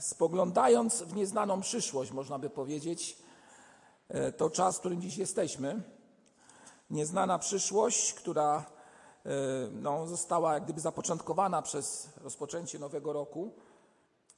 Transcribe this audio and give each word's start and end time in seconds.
spoglądając 0.00 1.02
w 1.02 1.14
nieznaną 1.14 1.60
przyszłość, 1.60 2.12
można 2.12 2.38
by 2.38 2.50
powiedzieć, 2.50 3.18
e, 4.08 4.32
to 4.32 4.50
czas, 4.50 4.76
w 4.76 4.80
którym 4.80 5.00
dziś 5.00 5.18
jesteśmy. 5.18 5.82
Nieznana 6.90 7.38
przyszłość, 7.38 8.14
która 8.14 8.64
e, 9.24 9.30
no, 9.72 10.06
została 10.06 10.54
jak 10.54 10.64
gdyby 10.64 10.80
zapoczątkowana 10.80 11.62
przez 11.62 12.08
rozpoczęcie 12.16 12.78
nowego 12.78 13.12
roku. 13.12 13.52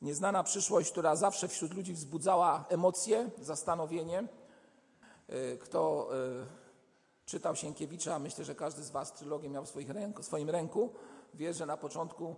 Nieznana 0.02 0.42
przyszłość, 0.42 0.90
która 0.90 1.16
zawsze 1.16 1.48
wśród 1.48 1.74
ludzi 1.74 1.92
wzbudzała 1.92 2.64
emocje, 2.68 3.30
zastanowienie. 3.40 4.18
E, 5.28 5.56
kto 5.56 6.08
czytał 7.26 7.56
Sienkiewicza, 7.56 8.18
myślę, 8.18 8.44
że 8.44 8.54
każdy 8.54 8.82
z 8.82 8.90
Was 8.90 9.12
trylogię 9.12 9.48
miał 9.48 9.64
w 9.64 9.70
swoim 10.22 10.50
ręku, 10.50 10.92
wie, 11.34 11.54
że 11.54 11.66
na 11.66 11.76
początku 11.76 12.36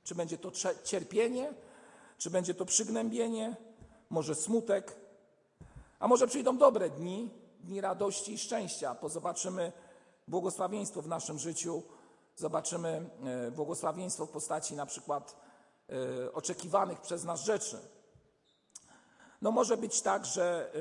Czy 0.03 0.15
będzie 0.15 0.37
to 0.37 0.51
cierpienie, 0.83 1.53
czy 2.17 2.29
będzie 2.29 2.53
to 2.53 2.65
przygnębienie, 2.65 3.55
może 4.09 4.35
smutek, 4.35 4.95
a 5.99 6.07
może 6.07 6.27
przyjdą 6.27 6.57
dobre 6.57 6.89
dni, 6.89 7.29
dni 7.59 7.81
radości 7.81 8.33
i 8.33 8.37
szczęścia, 8.37 8.95
bo 9.01 9.09
zobaczymy 9.09 9.71
błogosławieństwo 10.27 11.01
w 11.01 11.07
naszym 11.07 11.39
życiu, 11.39 11.83
zobaczymy 12.35 13.09
e, 13.47 13.51
błogosławieństwo 13.51 14.25
w 14.25 14.29
postaci 14.29 14.75
na 14.75 14.85
przykład 14.85 15.35
e, 15.89 16.33
oczekiwanych 16.33 17.01
przez 17.01 17.23
nas 17.23 17.43
rzeczy. 17.43 17.77
No 19.41 19.51
może 19.51 19.77
być 19.77 20.01
tak, 20.01 20.25
że 20.25 20.71
e, 20.75 20.79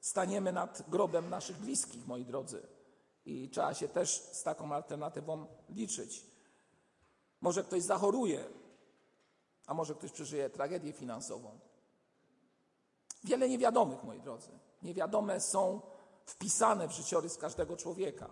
staniemy 0.00 0.52
nad 0.52 0.82
grobem 0.88 1.30
naszych 1.30 1.56
bliskich, 1.56 2.06
moi 2.06 2.24
drodzy. 2.24 2.73
I 3.26 3.48
trzeba 3.48 3.74
się 3.74 3.88
też 3.88 4.20
z 4.32 4.42
taką 4.42 4.72
alternatywą 4.72 5.46
liczyć. 5.68 6.26
Może 7.40 7.64
ktoś 7.64 7.82
zachoruje, 7.82 8.44
a 9.66 9.74
może 9.74 9.94
ktoś 9.94 10.12
przeżyje 10.12 10.50
tragedię 10.50 10.92
finansową. 10.92 11.58
Wiele 13.24 13.48
niewiadomych, 13.48 14.04
moi 14.04 14.20
drodzy. 14.20 14.48
Niewiadome 14.82 15.40
są 15.40 15.80
wpisane 16.26 16.88
w 16.88 16.92
życiorys 16.92 17.38
każdego 17.38 17.76
człowieka. 17.76 18.30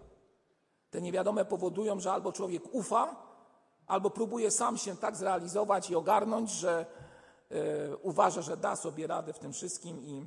Te 0.90 1.02
niewiadome 1.02 1.44
powodują, 1.44 2.00
że 2.00 2.12
albo 2.12 2.32
człowiek 2.32 2.74
ufa, 2.74 3.16
albo 3.86 4.10
próbuje 4.10 4.50
sam 4.50 4.78
się 4.78 4.96
tak 4.96 5.16
zrealizować 5.16 5.90
i 5.90 5.94
ogarnąć, 5.94 6.50
że 6.50 6.86
y, 7.52 7.96
uważa, 7.96 8.42
że 8.42 8.56
da 8.56 8.76
sobie 8.76 9.06
radę 9.06 9.32
w 9.32 9.38
tym 9.38 9.52
wszystkim 9.52 10.04
i 10.04 10.26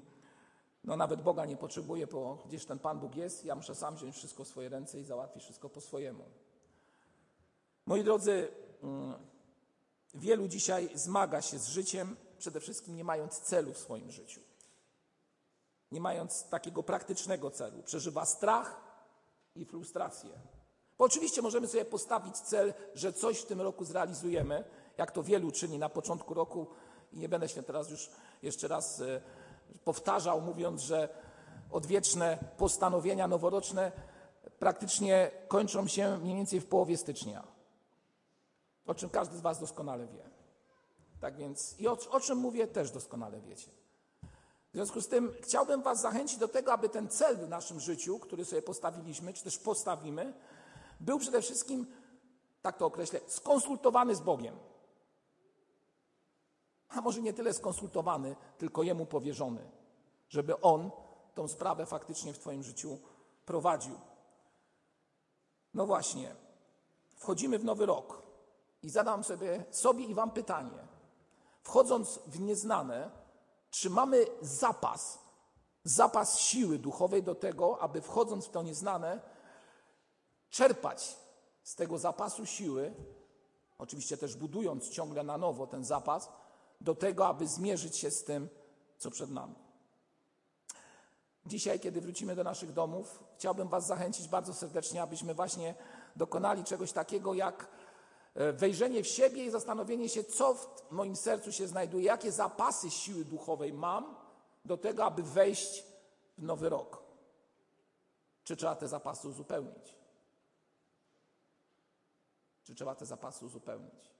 no 0.85 0.95
nawet 0.95 1.21
Boga 1.21 1.45
nie 1.45 1.57
potrzebuję, 1.57 2.07
bo 2.07 2.43
gdzieś 2.47 2.65
ten 2.65 2.79
Pan 2.79 2.99
Bóg 2.99 3.15
jest, 3.15 3.45
ja 3.45 3.55
muszę 3.55 3.75
sam 3.75 3.95
wziąć 3.95 4.15
wszystko 4.15 4.43
w 4.43 4.47
swoje 4.47 4.69
ręce 4.69 4.99
i 4.99 5.03
załatwić 5.03 5.43
wszystko 5.43 5.69
po 5.69 5.81
swojemu. 5.81 6.23
Moi 7.85 8.03
drodzy, 8.03 8.47
mm, 8.83 9.13
wielu 10.13 10.47
dzisiaj 10.47 10.89
zmaga 10.93 11.41
się 11.41 11.59
z 11.59 11.67
życiem, 11.67 12.15
przede 12.37 12.59
wszystkim 12.59 12.95
nie 12.95 13.03
mając 13.03 13.39
celu 13.39 13.73
w 13.73 13.77
swoim 13.77 14.11
życiu. 14.11 14.41
Nie 15.91 16.01
mając 16.01 16.43
takiego 16.49 16.83
praktycznego 16.83 17.51
celu. 17.51 17.83
Przeżywa 17.83 18.25
strach 18.25 18.81
i 19.55 19.65
frustrację. 19.65 20.29
Bo 20.97 21.05
oczywiście 21.05 21.41
możemy 21.41 21.67
sobie 21.67 21.85
postawić 21.85 22.37
cel, 22.37 22.73
że 22.93 23.13
coś 23.13 23.39
w 23.39 23.45
tym 23.45 23.61
roku 23.61 23.85
zrealizujemy, 23.85 24.63
jak 24.97 25.11
to 25.11 25.23
wielu 25.23 25.51
czyni 25.51 25.79
na 25.79 25.89
początku 25.89 26.33
roku 26.33 26.67
i 27.13 27.19
nie 27.19 27.29
będę 27.29 27.49
się 27.49 27.63
teraz 27.63 27.89
już 27.89 28.09
jeszcze 28.41 28.67
raz 28.67 29.01
e, 29.01 29.21
powtarzał, 29.83 30.41
mówiąc, 30.41 30.81
że 30.81 31.09
odwieczne 31.71 32.37
postanowienia 32.57 33.27
noworoczne 33.27 33.91
praktycznie 34.59 35.31
kończą 35.47 35.87
się 35.87 36.17
mniej 36.17 36.35
więcej 36.35 36.59
w 36.59 36.65
połowie 36.65 36.97
stycznia. 36.97 37.43
O 38.85 38.95
czym 38.95 39.09
każdy 39.09 39.37
z 39.37 39.41
Was 39.41 39.59
doskonale 39.59 40.07
wie. 40.07 40.29
Tak 41.19 41.37
więc 41.37 41.79
i 41.79 41.87
o, 41.87 41.97
o 42.09 42.19
czym 42.19 42.37
mówię, 42.37 42.67
też 42.67 42.91
doskonale 42.91 43.41
wiecie. 43.41 43.71
W 44.69 44.77
związku 44.77 45.01
z 45.01 45.07
tym 45.07 45.33
chciałbym 45.41 45.81
Was 45.81 46.01
zachęcić 46.01 46.37
do 46.37 46.47
tego, 46.47 46.73
aby 46.73 46.89
ten 46.89 47.09
cel 47.09 47.37
w 47.37 47.49
naszym 47.49 47.79
życiu, 47.79 48.19
który 48.19 48.45
sobie 48.45 48.61
postawiliśmy, 48.61 49.33
czy 49.33 49.43
też 49.43 49.57
postawimy, 49.57 50.33
był 50.99 51.19
przede 51.19 51.41
wszystkim, 51.41 51.87
tak 52.61 52.77
to 52.77 52.85
określę, 52.85 53.19
skonsultowany 53.27 54.15
z 54.15 54.19
Bogiem 54.21 54.55
a 56.95 57.01
może 57.01 57.21
nie 57.21 57.33
tyle 57.33 57.53
skonsultowany, 57.53 58.35
tylko 58.57 58.83
jemu 58.83 59.05
powierzony, 59.05 59.71
żeby 60.29 60.61
on 60.61 60.91
tą 61.33 61.47
sprawę 61.47 61.85
faktycznie 61.85 62.33
w 62.33 62.39
Twoim 62.39 62.63
życiu 62.63 62.99
prowadził. 63.45 63.99
No 65.73 65.85
właśnie, 65.85 66.35
wchodzimy 67.15 67.59
w 67.59 67.65
nowy 67.65 67.85
rok 67.85 68.21
i 68.83 68.89
zadam 68.89 69.23
sobie, 69.23 69.65
sobie 69.71 70.05
i 70.05 70.13
Wam 70.13 70.31
pytanie. 70.31 70.87
Wchodząc 71.61 72.19
w 72.27 72.39
nieznane, 72.39 73.11
czy 73.69 73.89
mamy 73.89 74.25
zapas, 74.41 75.19
zapas 75.83 76.39
siły 76.39 76.79
duchowej 76.79 77.23
do 77.23 77.35
tego, 77.35 77.79
aby 77.79 78.01
wchodząc 78.01 78.45
w 78.45 78.49
to 78.49 78.63
nieznane, 78.63 79.21
czerpać 80.49 81.17
z 81.63 81.75
tego 81.75 81.97
zapasu 81.97 82.45
siły, 82.45 82.93
oczywiście 83.77 84.17
też 84.17 84.35
budując 84.35 84.89
ciągle 84.89 85.23
na 85.23 85.37
nowo 85.37 85.67
ten 85.67 85.85
zapas, 85.85 86.29
do 86.85 86.95
tego, 86.95 87.27
aby 87.27 87.47
zmierzyć 87.47 87.97
się 87.97 88.11
z 88.11 88.23
tym, 88.23 88.49
co 88.97 89.11
przed 89.11 89.31
nami. 89.31 89.55
Dzisiaj, 91.45 91.79
kiedy 91.79 92.01
wrócimy 92.01 92.35
do 92.35 92.43
naszych 92.43 92.73
domów, 92.73 93.23
chciałbym 93.37 93.67
Was 93.67 93.87
zachęcić 93.87 94.27
bardzo 94.27 94.53
serdecznie, 94.53 95.01
abyśmy 95.01 95.33
właśnie 95.33 95.75
dokonali 96.15 96.63
czegoś 96.63 96.91
takiego 96.91 97.33
jak 97.33 97.67
e, 98.35 98.53
wejrzenie 98.53 99.03
w 99.03 99.07
siebie 99.07 99.45
i 99.45 99.49
zastanowienie 99.49 100.09
się, 100.09 100.23
co 100.23 100.53
w 100.53 100.91
moim 100.91 101.15
sercu 101.15 101.51
się 101.51 101.67
znajduje, 101.67 102.05
jakie 102.05 102.31
zapasy 102.31 102.91
siły 102.91 103.25
duchowej 103.25 103.73
mam 103.73 104.15
do 104.65 104.77
tego, 104.77 105.05
aby 105.05 105.23
wejść 105.23 105.83
w 106.37 106.43
nowy 106.43 106.69
rok. 106.69 107.03
Czy 108.43 108.55
trzeba 108.55 108.75
te 108.75 108.87
zapasy 108.87 109.27
uzupełnić? 109.27 109.95
Czy 112.63 112.75
trzeba 112.75 112.95
te 112.95 113.05
zapasy 113.05 113.45
uzupełnić? 113.45 114.14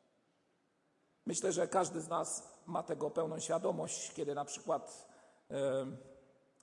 Myślę, 1.25 1.51
że 1.51 1.67
każdy 1.67 2.01
z 2.01 2.07
nas 2.07 2.43
ma 2.65 2.83
tego 2.83 3.09
pełną 3.09 3.39
świadomość, 3.39 4.13
kiedy 4.13 4.35
na 4.35 4.45
przykład 4.45 5.07
e, 5.51 5.85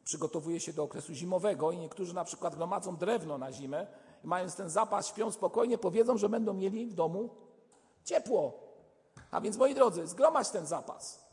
przygotowuje 0.04 0.60
się 0.60 0.72
do 0.72 0.82
okresu 0.82 1.14
zimowego 1.14 1.72
i 1.72 1.78
niektórzy 1.78 2.14
na 2.14 2.24
przykład 2.24 2.56
gromadzą 2.56 2.96
drewno 2.96 3.38
na 3.38 3.52
zimę 3.52 3.86
i 4.24 4.26
mając 4.26 4.54
ten 4.54 4.70
zapas, 4.70 5.08
śpią 5.08 5.30
spokojnie, 5.30 5.78
powiedzą, 5.78 6.18
że 6.18 6.28
będą 6.28 6.52
mieli 6.52 6.86
w 6.86 6.94
domu 6.94 7.30
ciepło. 8.04 8.52
A 9.30 9.40
więc 9.40 9.56
moi 9.56 9.74
drodzy, 9.74 10.06
zgromadź 10.06 10.50
ten 10.50 10.66
zapas, 10.66 11.24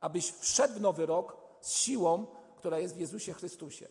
abyś 0.00 0.32
wszedł 0.32 0.74
w 0.74 0.80
nowy 0.80 1.06
rok 1.06 1.36
z 1.60 1.72
siłą, 1.72 2.26
która 2.56 2.78
jest 2.78 2.94
w 2.94 3.00
Jezusie 3.00 3.32
Chrystusie. 3.32 3.88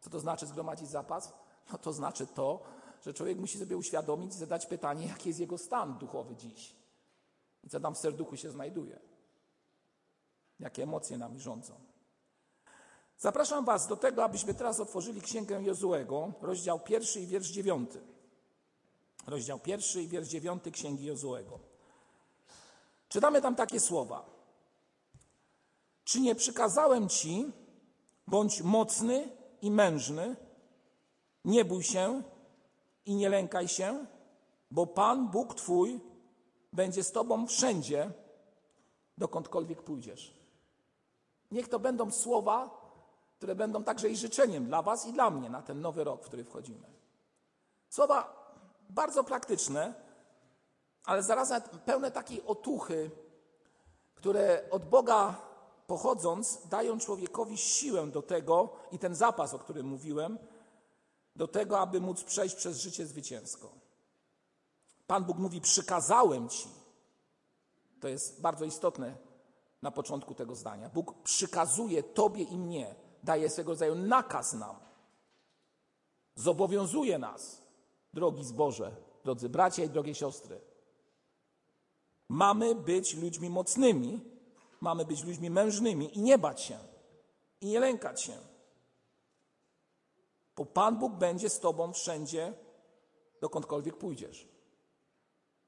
Co 0.00 0.10
to 0.10 0.20
znaczy 0.20 0.46
zgromadzić 0.46 0.88
zapas? 0.88 1.32
No 1.72 1.78
to 1.78 1.92
znaczy 1.92 2.26
to, 2.26 2.62
że 3.02 3.14
człowiek 3.14 3.38
musi 3.38 3.58
sobie 3.58 3.76
uświadomić 3.76 4.34
zadać 4.34 4.66
pytanie, 4.66 5.06
jaki 5.06 5.28
jest 5.28 5.40
jego 5.40 5.58
stan 5.58 5.98
duchowy 5.98 6.36
dziś 6.36 6.83
i 7.64 7.68
co 7.68 7.80
tam 7.80 7.94
w 7.94 7.98
serduchu 7.98 8.36
się 8.36 8.50
znajduje. 8.50 8.98
Jakie 10.60 10.82
emocje 10.82 11.18
nami 11.18 11.40
rządzą. 11.40 11.74
Zapraszam 13.18 13.64
Was 13.64 13.86
do 13.86 13.96
tego, 13.96 14.24
abyśmy 14.24 14.54
teraz 14.54 14.80
otworzyli 14.80 15.20
Księgę 15.20 15.62
Jozuego, 15.62 16.32
rozdział 16.40 16.80
pierwszy 16.80 17.20
i 17.20 17.26
wiersz 17.26 17.48
dziewiąty. 17.48 18.00
rozdział 19.26 19.58
pierwszy 19.58 20.02
i 20.02 20.08
wiersz 20.08 20.28
dziewiąty 20.28 20.70
Księgi 20.70 21.04
Jozuego. 21.04 21.58
Czytamy 23.08 23.42
tam 23.42 23.56
takie 23.56 23.80
słowa. 23.80 24.24
Czy 26.04 26.20
nie 26.20 26.34
przykazałem 26.34 27.08
ci, 27.08 27.52
bądź 28.26 28.62
mocny 28.62 29.28
i 29.62 29.70
mężny, 29.70 30.36
nie 31.44 31.64
bój 31.64 31.82
się 31.82 32.22
i 33.06 33.14
nie 33.14 33.28
lękaj 33.28 33.68
się, 33.68 34.06
bo 34.70 34.86
Pan 34.86 35.28
Bóg 35.28 35.54
Twój 35.54 36.00
będzie 36.74 37.04
z 37.04 37.12
Tobą 37.12 37.46
wszędzie, 37.46 38.10
dokądkolwiek 39.18 39.82
pójdziesz. 39.82 40.34
Niech 41.50 41.68
to 41.68 41.78
będą 41.78 42.10
słowa, 42.10 42.70
które 43.36 43.54
będą 43.54 43.84
także 43.84 44.08
i 44.08 44.16
życzeniem 44.16 44.66
dla 44.66 44.82
Was 44.82 45.06
i 45.06 45.12
dla 45.12 45.30
mnie 45.30 45.50
na 45.50 45.62
ten 45.62 45.80
nowy 45.80 46.04
rok, 46.04 46.22
w 46.22 46.26
który 46.26 46.44
wchodzimy. 46.44 46.86
Słowa 47.88 48.44
bardzo 48.90 49.24
praktyczne, 49.24 49.94
ale 51.04 51.22
zarazem 51.22 51.62
pełne 51.84 52.10
takiej 52.10 52.42
otuchy, 52.46 53.10
które 54.14 54.70
od 54.70 54.84
Boga 54.84 55.36
pochodząc 55.86 56.68
dają 56.68 56.98
człowiekowi 56.98 57.56
siłę 57.56 58.06
do 58.06 58.22
tego 58.22 58.68
i 58.92 58.98
ten 58.98 59.14
zapas, 59.14 59.54
o 59.54 59.58
którym 59.58 59.86
mówiłem, 59.86 60.38
do 61.36 61.48
tego, 61.48 61.78
aby 61.78 62.00
móc 62.00 62.24
przejść 62.24 62.54
przez 62.54 62.78
życie 62.78 63.06
zwycięsko. 63.06 63.83
Pan 65.14 65.24
Bóg 65.24 65.38
mówi: 65.38 65.60
Przykazałem 65.60 66.48
ci. 66.48 66.68
To 68.00 68.08
jest 68.08 68.40
bardzo 68.40 68.64
istotne 68.64 69.16
na 69.82 69.90
początku 69.90 70.34
tego 70.34 70.54
zdania. 70.54 70.88
Bóg 70.88 71.22
przykazuje 71.22 72.02
Tobie 72.02 72.42
i 72.42 72.58
mnie, 72.58 72.94
daje 73.22 73.50
swego 73.50 73.70
rodzaju 73.70 73.94
nakaz 73.94 74.52
nam. 74.52 74.76
Zobowiązuje 76.34 77.18
nas, 77.18 77.62
drogi 78.14 78.44
zboże, 78.44 78.96
drodzy 79.24 79.48
bracia 79.48 79.84
i 79.84 79.88
drogie 79.88 80.14
siostry. 80.14 80.60
Mamy 82.28 82.74
być 82.74 83.14
ludźmi 83.14 83.50
mocnymi, 83.50 84.20
mamy 84.80 85.04
być 85.04 85.24
ludźmi 85.24 85.50
mężnymi 85.50 86.18
i 86.18 86.22
nie 86.22 86.38
bać 86.38 86.60
się, 86.60 86.78
i 87.60 87.66
nie 87.66 87.80
lękać 87.80 88.22
się. 88.22 88.38
Bo 90.56 90.66
Pan 90.66 90.98
Bóg 90.98 91.12
będzie 91.12 91.48
z 91.50 91.60
Tobą 91.60 91.92
wszędzie, 91.92 92.54
dokądkolwiek 93.40 93.96
pójdziesz. 93.96 94.53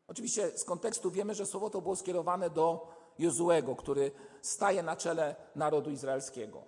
Oczywiście 0.09 0.59
z 0.59 0.65
kontekstu 0.65 1.11
wiemy, 1.11 1.35
że 1.35 1.47
słowo 1.47 1.71
to 1.71 1.81
było 1.81 1.97
skierowane 1.97 2.51
do 2.51 2.89
Jozuego, 3.19 3.77
który 3.77 4.11
staje 4.43 4.83
na 4.83 4.97
czele 4.97 5.37
narodu 5.57 5.91
izraelskiego. 5.91 6.63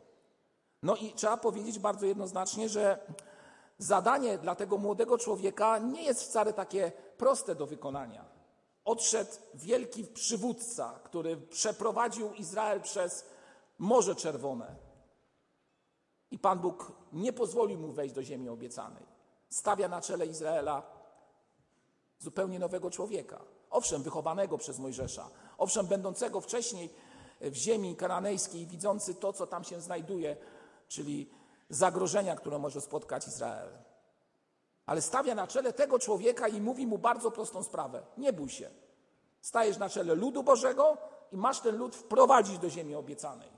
No 0.82 0.96
i 0.96 1.12
trzeba 1.12 1.37
powiedzieć 1.37 1.79
bardzo 1.79 2.06
jednoznacznie, 2.06 2.69
że 2.69 2.99
zadanie 3.79 4.38
dla 4.38 4.55
tego 4.55 4.79
młodego 4.79 5.19
człowieka 5.19 5.79
nie 5.79 6.02
jest 6.02 6.23
wcale 6.23 6.52
takie 6.52 6.93
proste 7.17 7.55
do 7.55 7.67
wykonania. 7.67 8.25
Odszedł 8.85 9.31
wielki 9.55 10.05
przywódca, 10.05 11.00
który 11.05 11.37
przeprowadził 11.37 12.32
Izrael 12.32 12.81
przez 12.81 13.25
Morze 13.79 14.14
Czerwone. 14.14 14.76
I 16.31 16.38
Pan 16.38 16.58
Bóg 16.58 16.93
nie 17.12 17.32
pozwolił 17.32 17.79
mu 17.79 17.93
wejść 17.93 18.14
do 18.14 18.23
ziemi 18.23 18.49
obiecanej. 18.49 19.06
Stawia 19.49 19.88
na 19.88 20.00
czele 20.00 20.26
Izraela 20.26 20.98
zupełnie 22.19 22.59
nowego 22.59 22.91
człowieka. 22.91 23.41
Owszem, 23.70 24.03
wychowanego 24.03 24.59
przez 24.59 24.79
Mojżesza, 24.79 25.29
owszem, 25.59 25.87
będącego 25.87 26.41
wcześniej 26.41 26.91
w 27.41 27.55
ziemi 27.55 27.97
kananejskiej, 27.97 28.67
widzący 28.67 29.15
to, 29.15 29.32
co 29.32 29.47
tam 29.47 29.65
się 29.65 29.81
znajduje, 29.81 30.37
czyli 30.88 31.31
zagrożenia, 31.70 32.37
które 32.37 32.59
może 32.59 32.81
spotkać 32.81 33.26
Izrael. 33.26 33.69
Ale 34.87 35.03
stawia 35.03 35.35
na 35.35 35.47
czele 35.47 35.73
tego 35.73 35.99
człowieka 35.99 36.49
i 36.49 36.61
mówi 36.61 36.87
mu 36.87 36.99
bardzo 36.99 37.31
prostą 37.31 37.62
sprawę: 37.62 38.03
nie 38.17 38.32
bój 38.32 38.49
się. 38.49 38.71
Stajesz 39.41 39.79
na 39.79 39.88
czele 39.88 40.14
ludu 40.14 40.43
Bożego 40.43 40.97
i 41.32 41.37
masz 41.37 41.61
ten 41.61 41.76
lud 41.76 41.97
wprowadzić 41.97 42.59
do 42.59 42.71
ziemi 42.71 42.94
obiecanej. 42.94 43.50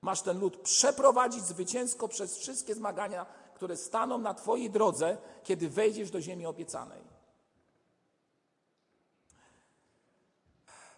Masz 0.00 0.22
ten 0.22 0.38
lud 0.38 0.56
przeprowadzić 0.56 1.44
zwycięsko 1.44 2.08
przez 2.08 2.38
wszystkie 2.38 2.74
zmagania, 2.74 3.26
które 3.54 3.76
staną 3.76 4.18
na 4.18 4.34
Twojej 4.34 4.70
drodze, 4.70 5.18
kiedy 5.42 5.68
wejdziesz 5.68 6.10
do 6.10 6.20
ziemi 6.20 6.46
obiecanej. 6.46 7.17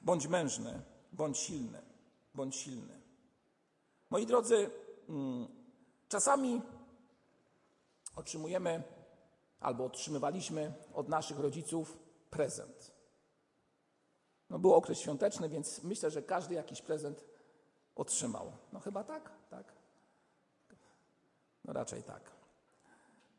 Bądź 0.03 0.27
mężny, 0.27 0.83
bądź 1.13 1.39
silny, 1.39 1.83
bądź 2.35 2.57
silny. 2.57 3.01
Moi 4.11 4.27
drodzy, 4.27 4.71
mm, 5.09 5.49
czasami 6.09 6.63
otrzymujemy 8.17 8.83
albo 9.61 9.85
otrzymywaliśmy 9.85 10.73
od 10.95 11.09
naszych 11.09 11.39
rodziców 11.39 11.99
prezent. 12.31 12.93
No, 14.51 14.59
był 14.59 14.75
okres 14.75 14.99
świąteczny, 14.99 15.49
więc 15.49 15.83
myślę, 15.83 16.11
że 16.11 16.23
każdy 16.23 16.55
jakiś 16.55 16.83
prezent 16.83 17.25
otrzymał. 17.95 18.53
No 18.73 18.81
chyba 18.81 19.05
tak, 19.05 19.31
tak. 19.51 19.73
No 21.65 21.73
raczej 21.73 22.03
tak. 22.03 22.31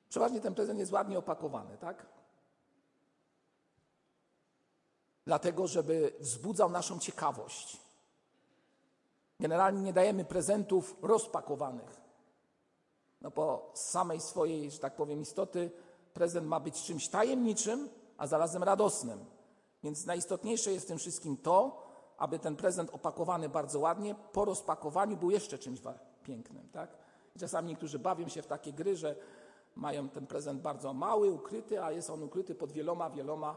Przeważnie 0.09 0.41
ten 0.41 0.55
prezent 0.55 0.79
jest 0.79 0.91
ładnie 0.91 1.19
opakowany, 1.19 1.77
tak? 1.77 2.05
Dlatego, 5.25 5.67
żeby 5.67 6.13
wzbudzał 6.19 6.69
naszą 6.69 6.99
ciekawość. 6.99 7.77
Generalnie 9.39 9.81
nie 9.81 9.93
dajemy 9.93 10.25
prezentów 10.25 10.95
rozpakowanych. 11.01 12.01
No 13.21 13.31
po 13.31 13.71
samej 13.73 14.21
swojej, 14.21 14.71
że 14.71 14.79
tak 14.79 14.95
powiem, 14.95 15.21
istoty 15.21 15.71
prezent 16.13 16.47
ma 16.47 16.59
być 16.59 16.83
czymś 16.83 17.07
tajemniczym, 17.07 17.89
a 18.17 18.27
zarazem 18.27 18.63
radosnym. 18.63 19.25
Więc 19.83 20.05
najistotniejsze 20.05 20.71
jest 20.71 20.85
w 20.85 20.87
tym 20.87 20.97
wszystkim 20.97 21.37
to, 21.37 21.87
aby 22.17 22.39
ten 22.39 22.55
prezent 22.55 22.89
opakowany 22.89 23.49
bardzo 23.49 23.79
ładnie, 23.79 24.15
po 24.31 24.45
rozpakowaniu 24.45 25.17
był 25.17 25.31
jeszcze 25.31 25.57
czymś 25.57 25.79
pięknym. 26.23 26.69
Tak? 26.69 27.01
czasami 27.39 27.69
niektórzy 27.69 27.99
bawią 27.99 28.27
się 28.27 28.41
w 28.41 28.47
takie 28.47 28.73
gry, 28.73 28.95
że 28.95 29.15
mają 29.75 30.09
ten 30.09 30.27
prezent 30.27 30.61
bardzo 30.61 30.93
mały, 30.93 31.31
ukryty, 31.31 31.83
a 31.83 31.91
jest 31.91 32.09
on 32.09 32.23
ukryty 32.23 32.55
pod 32.55 32.71
wieloma, 32.71 33.09
wieloma 33.09 33.55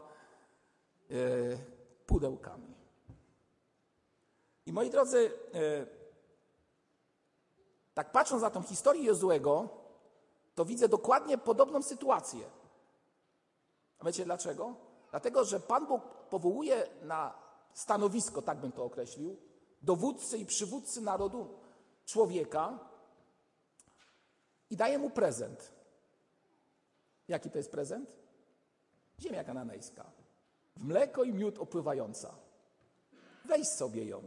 pudełkami. 2.05 2.75
I 4.65 4.73
moi 4.73 4.89
drodzy, 4.89 5.31
yy, 5.53 5.87
tak 7.93 8.11
patrząc 8.11 8.41
na 8.41 8.49
tą 8.49 8.63
historię 8.63 9.03
Jozłego, 9.03 9.69
to 10.55 10.65
widzę 10.65 10.89
dokładnie 10.89 11.37
podobną 11.37 11.81
sytuację. 11.81 12.45
A 13.99 14.05
wiecie 14.05 14.25
dlaczego? 14.25 14.75
Dlatego, 15.11 15.45
że 15.45 15.59
Pan 15.59 15.87
Bóg 15.87 16.03
powołuje 16.29 16.87
na 17.01 17.33
stanowisko, 17.73 18.41
tak 18.41 18.57
bym 18.57 18.71
to 18.71 18.83
określił, 18.83 19.37
dowódcy 19.81 20.37
i 20.37 20.45
przywódcy 20.45 21.01
narodu 21.01 21.47
człowieka 22.05 22.79
i 24.69 24.77
daje 24.77 24.97
mu 24.97 25.09
prezent. 25.09 25.71
Jaki 27.27 27.49
to 27.49 27.57
jest 27.57 27.71
prezent? 27.71 28.09
Ziemia 29.19 29.43
kananejska. 29.43 30.14
W 30.75 30.83
mleko 30.83 31.23
i 31.23 31.33
miód 31.33 31.59
opływająca. 31.59 32.35
Weź 33.45 33.67
sobie 33.67 34.05
ją. 34.05 34.21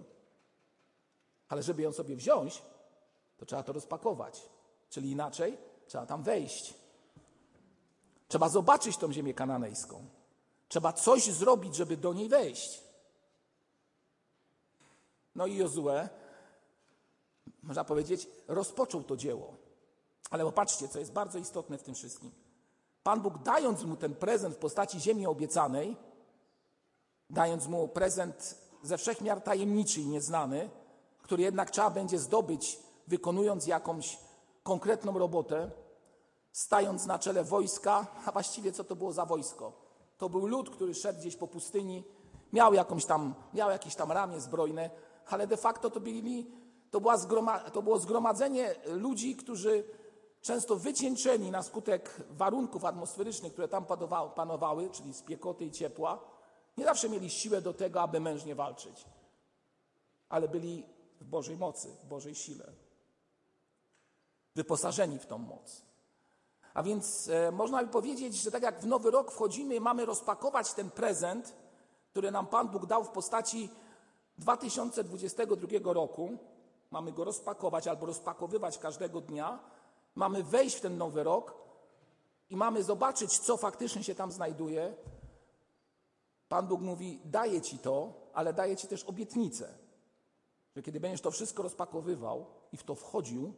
Ale 1.49 1.63
żeby 1.63 1.83
ją 1.83 1.93
sobie 1.93 2.17
wziąć, 2.17 2.63
to 3.39 3.47
trzeba 3.47 3.63
to 3.63 3.73
rozpakować. 3.73 4.49
Czyli 4.91 5.11
inaczej, 5.11 5.59
trzeba 5.87 6.07
tam 6.07 6.23
wejść. 6.23 6.75
Trzeba 8.29 8.49
zobaczyć 8.49 8.97
tą 8.97 9.13
ziemię 9.13 9.35
kananejską. 9.35 10.07
Trzeba 10.69 10.93
coś 10.93 11.25
zrobić, 11.25 11.77
żeby 11.77 11.97
do 11.97 12.13
niej 12.13 12.29
wejść. 12.29 12.83
No 15.35 15.47
i 15.47 15.57
Jozue, 15.57 16.09
można 17.63 17.85
powiedzieć, 17.85 18.29
rozpoczął 18.49 19.03
to 19.03 19.17
dzieło. 19.17 19.57
Ale 20.31 20.45
popatrzcie, 20.45 20.89
co 20.89 20.99
jest 20.99 21.13
bardzo 21.13 21.39
istotne 21.39 21.79
w 21.79 21.83
tym 21.83 21.95
wszystkim. 21.95 22.31
Pan 23.03 23.21
Bóg, 23.21 23.39
dając 23.39 23.85
mu 23.85 23.97
ten 23.97 24.15
prezent 24.15 24.55
w 24.55 24.59
postaci 24.59 25.01
ziemi 25.01 25.27
obiecanej, 25.27 25.97
dając 27.31 27.67
mu 27.67 27.89
prezent 27.89 28.57
ze 28.83 28.99
wszechmiar 28.99 29.41
tajemniczy 29.41 30.01
i 30.01 30.07
nieznany, 30.07 30.71
który 31.23 31.43
jednak 31.43 31.71
trzeba 31.71 31.91
będzie 31.91 32.19
zdobyć, 32.19 32.79
wykonując 33.07 33.67
jakąś 33.67 34.19
konkretną 34.63 35.19
robotę, 35.19 35.71
stając 36.53 37.07
na 37.07 37.19
czele 37.19 37.45
wojska, 37.45 38.07
a 38.27 38.33
właściwie 38.33 38.73
co 38.73 38.85
to 38.85 38.97
było 38.97 39.13
za 39.13 39.27
wojsko? 39.27 39.73
To 40.19 40.29
był 40.29 40.47
lud, 40.47 40.71
który 40.71 40.95
szedł 40.95 41.19
gdzieś 41.21 41.37
po 41.37 41.49
pustyni, 41.49 42.05
miał, 42.53 42.75
jakąś 42.75 43.05
tam, 43.05 43.35
miał 43.55 43.71
jakieś 43.71 43.95
tam 43.95 44.13
ramię 44.13 44.41
zbrojne, 44.41 44.91
ale 45.27 45.47
de 45.47 45.57
facto 45.57 45.91
to, 45.91 46.01
byli, 46.01 46.51
to, 46.91 47.01
była 47.01 47.17
zgroma, 47.17 47.59
to 47.59 47.83
było 47.83 47.99
zgromadzenie 47.99 48.75
ludzi, 48.87 49.37
którzy 49.37 49.85
często 50.41 50.77
wycieńczeni 50.77 51.51
na 51.51 51.63
skutek 51.63 52.23
warunków 52.31 52.85
atmosferycznych, 52.85 53.53
które 53.53 53.69
tam 53.69 53.85
panowały, 54.35 54.91
czyli 54.91 55.15
spiekoty 55.15 55.65
i 55.65 55.71
ciepła, 55.71 56.38
nie 56.79 56.85
zawsze 56.85 57.09
mieli 57.09 57.31
siłę 57.31 57.61
do 57.61 57.75
tego, 57.75 58.03
aby 58.03 58.21
mężnie 58.21 58.55
walczyć, 58.55 59.05
ale 60.29 60.49
byli 60.49 60.87
w 61.21 61.25
Bożej 61.25 61.57
mocy, 61.57 61.89
w 62.05 62.07
Bożej 62.07 62.35
sile, 62.35 62.73
wyposażeni 64.55 65.19
w 65.19 65.27
tą 65.27 65.39
moc. 65.39 65.83
A 66.75 66.83
więc 66.83 67.29
e, 67.29 67.53
można 67.53 67.85
by 67.85 67.89
powiedzieć, 67.89 68.35
że 68.35 68.51
tak 68.51 68.63
jak 68.63 68.81
w 68.81 68.87
nowy 68.87 69.11
rok 69.11 69.33
wchodzimy 69.33 69.75
i 69.75 69.81
mamy 69.81 70.07
rozpakować 70.07 70.73
ten 70.73 70.91
prezent, 70.91 71.55
który 72.11 72.31
nam 72.31 72.47
Pan 72.47 72.69
Bóg 72.69 72.87
dał 72.87 73.05
w 73.05 73.09
postaci 73.09 73.71
2022 74.39 75.93
roku, 75.93 76.39
mamy 76.91 77.13
go 77.13 77.25
rozpakować 77.25 77.89
albo 77.89 78.07
rozpakowywać 78.07 78.79
każdego 78.79 79.21
dnia, 79.21 79.59
mamy 80.15 80.43
wejść 80.43 80.77
w 80.77 80.81
ten 80.81 80.99
nowy 80.99 81.25
rok 81.25 81.55
i 82.51 82.57
mamy 82.57 82.83
zobaczyć, 82.83 83.39
co 83.39 83.57
faktycznie 83.57 84.05
się 84.05 84.15
tam 84.15 84.33
znajduje. 84.33 84.95
Pan 86.49 86.67
Bóg 86.67 86.81
mówi: 86.81 87.21
Daję 87.25 87.61
ci 87.61 87.79
to, 87.79 88.13
ale 88.35 88.53
daję 88.53 88.77
ci 88.77 88.89
też 88.89 89.05
obietnicę, 89.05 89.79
że 90.77 90.83
kiedy 90.83 91.01
będziesz 91.01 91.21
to 91.21 91.31
wszystko 91.31 91.63
rozpakowywał 91.63 92.47
i 92.73 92.77
w 92.77 92.83
to 92.83 92.95
wchodził 92.95 93.55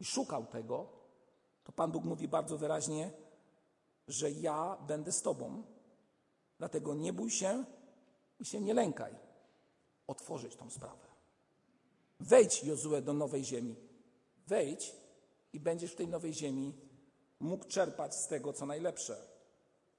i 0.00 0.04
szukał 0.04 0.46
tego, 0.46 0.86
to 1.64 1.72
Pan 1.72 1.92
Bóg 1.92 2.04
mówi 2.04 2.28
bardzo 2.28 2.58
wyraźnie, 2.58 3.10
że 4.08 4.30
ja 4.30 4.78
będę 4.86 5.12
z 5.12 5.22
Tobą. 5.22 5.62
Dlatego 6.58 6.94
nie 6.94 7.12
bój 7.12 7.30
się 7.30 7.64
i 8.40 8.44
się 8.44 8.60
nie 8.60 8.74
lękaj. 8.74 9.14
Otworzyć 10.06 10.56
tą 10.56 10.70
sprawę. 10.70 11.06
Wejdź, 12.20 12.64
Jozue, 12.64 13.02
do 13.02 13.12
nowej 13.12 13.44
ziemi. 13.44 13.76
Wejdź 14.46 14.96
i 15.52 15.60
będziesz 15.60 15.92
w 15.92 15.96
tej 15.96 16.08
nowej 16.08 16.34
ziemi 16.34 16.74
mógł 17.40 17.64
czerpać 17.64 18.14
z 18.14 18.26
tego, 18.26 18.52
co 18.52 18.66
najlepsze. 18.66 19.16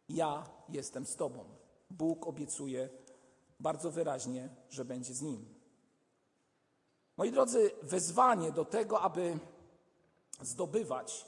Ja 0.09 0.50
jestem 0.69 1.05
z 1.05 1.15
Tobą. 1.15 1.62
Bóg 1.97 2.27
obiecuje 2.27 2.89
bardzo 3.59 3.91
wyraźnie, 3.91 4.50
że 4.69 4.85
będzie 4.85 5.13
z 5.13 5.21
nim. 5.21 5.45
Moi 7.17 7.31
drodzy, 7.31 7.71
wezwanie 7.81 8.51
do 8.51 8.65
tego, 8.65 9.01
aby 9.01 9.39
zdobywać, 10.41 11.25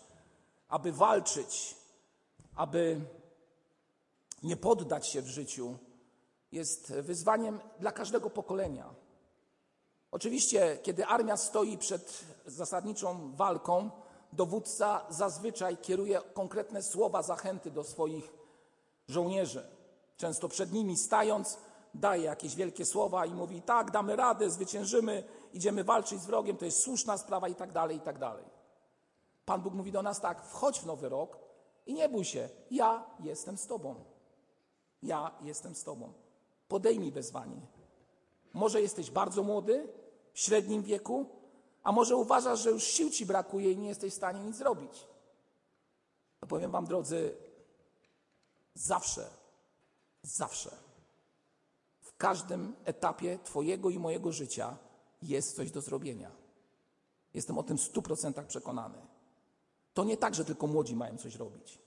aby 0.67 0.91
walczyć, 0.91 1.75
aby 2.55 3.01
nie 4.43 4.57
poddać 4.57 5.07
się 5.07 5.21
w 5.21 5.27
życiu, 5.27 5.77
jest 6.51 6.93
wyzwaniem 6.93 7.59
dla 7.79 7.91
każdego 7.91 8.29
pokolenia. 8.29 8.93
Oczywiście, 10.11 10.77
kiedy 10.83 11.05
armia 11.05 11.37
stoi 11.37 11.77
przed 11.77 12.25
zasadniczą 12.45 13.35
walką, 13.35 13.89
dowódca 14.33 15.05
zazwyczaj 15.09 15.77
kieruje 15.77 16.21
konkretne 16.33 16.83
słowa 16.83 17.21
zachęty 17.21 17.71
do 17.71 17.83
swoich 17.83 18.33
żołnierzy. 19.07 19.74
Często 20.17 20.49
przed 20.49 20.73
nimi 20.73 20.97
stając, 20.97 21.57
daje 21.93 22.23
jakieś 22.23 22.55
wielkie 22.55 22.85
słowa 22.85 23.25
i 23.25 23.33
mówi: 23.33 23.61
Tak, 23.61 23.91
damy 23.91 24.15
radę, 24.15 24.49
zwyciężymy, 24.49 25.23
idziemy 25.53 25.83
walczyć 25.83 26.21
z 26.21 26.25
wrogiem, 26.25 26.57
to 26.57 26.65
jest 26.65 26.79
słuszna 26.79 27.17
sprawa 27.17 27.47
i 27.47 27.55
tak 27.55 27.71
dalej, 27.71 27.97
i 27.97 28.01
tak 28.01 28.19
dalej. 28.19 28.45
Pan 29.45 29.61
Bóg 29.61 29.73
mówi 29.73 29.91
do 29.91 30.01
nas 30.01 30.21
tak: 30.21 30.45
wchodź 30.45 30.79
w 30.79 30.85
nowy 30.85 31.09
rok 31.09 31.37
i 31.85 31.93
nie 31.93 32.09
bój 32.09 32.25
się, 32.25 32.49
ja 32.71 33.05
jestem 33.19 33.57
z 33.57 33.67
Tobą. 33.67 33.95
Ja 35.03 35.31
jestem 35.41 35.75
z 35.75 35.83
Tobą. 35.83 36.13
Podejmij 36.67 37.11
wezwanie. 37.11 37.61
Może 38.53 38.81
jesteś 38.81 39.11
bardzo 39.11 39.43
młody, 39.43 39.87
w 40.33 40.39
średnim 40.39 40.83
wieku, 40.83 41.25
a 41.83 41.91
może 41.91 42.15
uważasz, 42.15 42.59
że 42.59 42.71
już 42.71 42.83
sił 42.83 43.09
ci 43.09 43.25
brakuje 43.25 43.71
i 43.71 43.77
nie 43.77 43.87
jesteś 43.87 44.13
w 44.13 44.17
stanie 44.17 44.39
nic 44.39 44.55
zrobić. 44.55 45.07
To 46.39 46.47
powiem 46.47 46.71
Wam, 46.71 46.85
drodzy, 46.85 47.35
zawsze, 48.73 49.29
zawsze, 50.25 50.71
w 52.01 52.17
każdym 52.17 52.75
etapie 52.85 53.39
Twojego 53.43 53.89
i 53.89 53.99
mojego 53.99 54.31
życia 54.31 54.77
jest 55.21 55.55
coś 55.55 55.71
do 55.71 55.81
zrobienia. 55.81 56.31
Jestem 57.33 57.57
o 57.57 57.63
tym 57.63 57.77
w 57.77 57.81
stu 57.81 58.01
procentach 58.01 58.47
przekonany. 58.47 58.97
To 59.93 60.03
nie 60.03 60.17
tak, 60.17 60.35
że 60.35 60.45
tylko 60.45 60.67
młodzi 60.67 60.95
mają 60.95 61.17
coś 61.17 61.35
robić. 61.35 61.79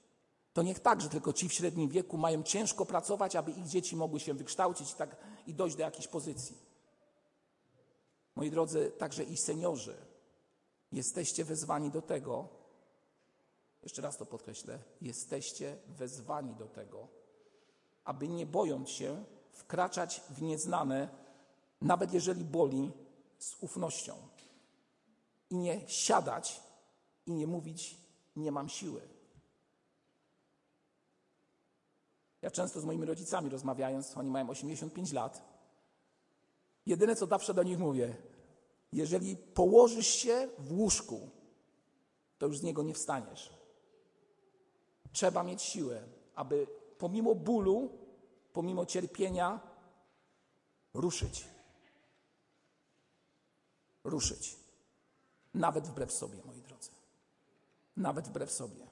To 0.53 0.63
nie 0.63 0.75
tak, 0.75 1.01
że 1.01 1.09
tylko 1.09 1.33
ci 1.33 1.49
w 1.49 1.53
średnim 1.53 1.89
wieku 1.89 2.19
mają 2.19 2.43
ciężko 2.43 2.87
pracować, 2.87 3.37
aby 3.37 3.51
ich 3.51 3.67
dzieci 3.67 3.97
mogły 3.97 4.21
się 4.21 4.35
wykształcić 4.35 4.93
i, 4.93 4.95
tak, 4.95 5.17
i 5.47 5.55
dojść 5.55 5.77
do 5.77 5.83
jakiejś 5.83 6.09
pozycji. 6.09 6.59
Moi 8.37 8.51
drodzy, 8.51 8.93
także 8.99 9.25
i 9.25 9.37
seniorzy, 9.37 9.97
jesteście 10.93 11.45
wezwani 11.45 11.91
do 11.91 12.03
tego, 12.03 12.49
jeszcze 13.83 14.03
raz 14.03 14.17
to 14.17 14.27
podkreślę, 14.27 14.79
jesteście 15.01 15.77
wezwani 15.87 16.55
do 16.55 16.67
tego, 16.67 17.09
aby 18.09 18.29
nie 18.29 18.47
bojąc 18.47 18.89
się 18.89 19.25
wkraczać 19.53 20.23
w 20.31 20.43
nieznane, 20.43 21.09
nawet 21.81 22.13
jeżeli 22.13 22.45
boli, 22.45 22.93
z 23.39 23.57
ufnością. 23.61 24.15
I 25.51 25.57
nie 25.57 25.89
siadać 25.89 26.61
i 27.27 27.33
nie 27.33 27.47
mówić, 27.47 27.97
nie 28.37 28.53
mam 28.53 28.69
siły. 28.69 29.01
Ja 32.43 32.51
często 32.51 32.81
z 32.81 32.85
moimi 32.85 33.07
rodzicami 33.07 33.51
rozmawiając, 33.51 34.17
oni 34.17 34.31
mają 34.31 34.51
85 34.51 35.13
lat, 35.13 35.43
jedyne 36.87 37.17
co 37.17 37.27
zawsze 37.27 37.55
do 37.55 37.63
nich 37.63 37.79
mówię, 37.79 38.17
jeżeli 38.93 39.37
położysz 39.37 40.09
się 40.09 40.49
w 40.59 40.73
łóżku, 40.73 41.31
to 42.39 42.47
już 42.47 42.59
z 42.59 42.63
niego 42.63 42.83
nie 42.83 42.95
wstaniesz. 42.95 43.51
Trzeba 45.13 45.43
mieć 45.43 45.63
siłę, 45.63 46.03
aby 46.35 46.78
pomimo 46.99 47.35
bólu, 47.35 47.91
pomimo 48.53 48.87
cierpienia, 48.87 49.61
ruszyć. 50.95 51.49
Ruszyć. 54.05 54.57
Nawet 55.55 55.87
wbrew 55.89 56.13
sobie, 56.13 56.39
moi 56.45 56.63
drodzy. 56.63 56.91
Nawet 57.97 58.29
wbrew 58.29 58.53
sobie. 58.53 58.87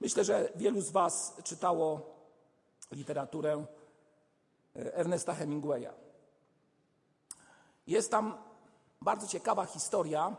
Myślę, 0.00 0.24
że 0.24 0.52
wielu 0.56 0.80
z 0.80 0.90
Was 0.90 1.36
czytało 1.44 2.16
literaturę 2.92 3.66
e, 4.76 4.94
Ernesta 4.94 5.34
Hemingwaya. 5.34 5.92
Jest 7.86 8.10
tam 8.10 8.38
bardzo 9.00 9.26
ciekawa 9.26 9.66
historia, 9.66 10.36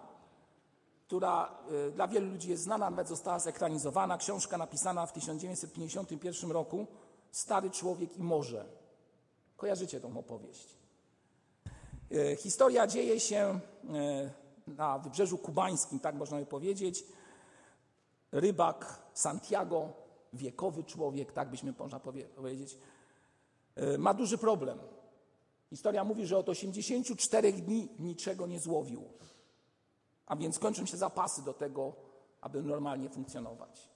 która 1.07 1.57
y, 1.87 1.91
dla 1.91 2.07
wielu 2.07 2.31
ludzi 2.31 2.49
jest 2.49 2.63
znana, 2.63 2.89
nawet 2.89 3.07
została 3.07 3.39
zekranizowana. 3.39 4.17
Książka 4.17 4.57
napisana 4.57 5.05
w 5.05 5.13
1951 5.13 6.51
roku 6.51 6.87
Stary 7.31 7.69
człowiek 7.69 8.17
i 8.17 8.23
morze. 8.23 8.65
Kojarzycie 9.57 9.99
tą 9.99 10.17
opowieść. 10.17 10.77
Y, 12.11 12.37
historia 12.39 12.87
dzieje 12.87 13.19
się 13.19 13.59
y, 14.67 14.71
na 14.71 14.99
wybrzeżu 14.99 15.37
kubańskim, 15.37 15.99
tak 15.99 16.15
można 16.15 16.39
by 16.39 16.45
powiedzieć. 16.45 17.03
Rybak 18.31 18.99
Santiago, 19.13 19.93
wiekowy 20.33 20.83
człowiek, 20.83 21.31
tak 21.31 21.49
byśmy 21.49 21.73
można 21.79 21.99
powiedzieć, 22.35 22.77
ma 23.97 24.13
duży 24.13 24.37
problem. 24.37 24.79
Historia 25.69 26.03
mówi, 26.03 26.25
że 26.25 26.37
od 26.37 26.49
84 26.49 27.53
dni 27.53 27.87
niczego 27.99 28.47
nie 28.47 28.59
złowił. 28.59 29.03
A 30.27 30.35
więc 30.35 30.59
kończą 30.59 30.85
się 30.85 30.97
zapasy 30.97 31.41
do 31.41 31.53
tego, 31.53 31.93
aby 32.41 32.63
normalnie 32.63 33.09
funkcjonować. 33.09 33.89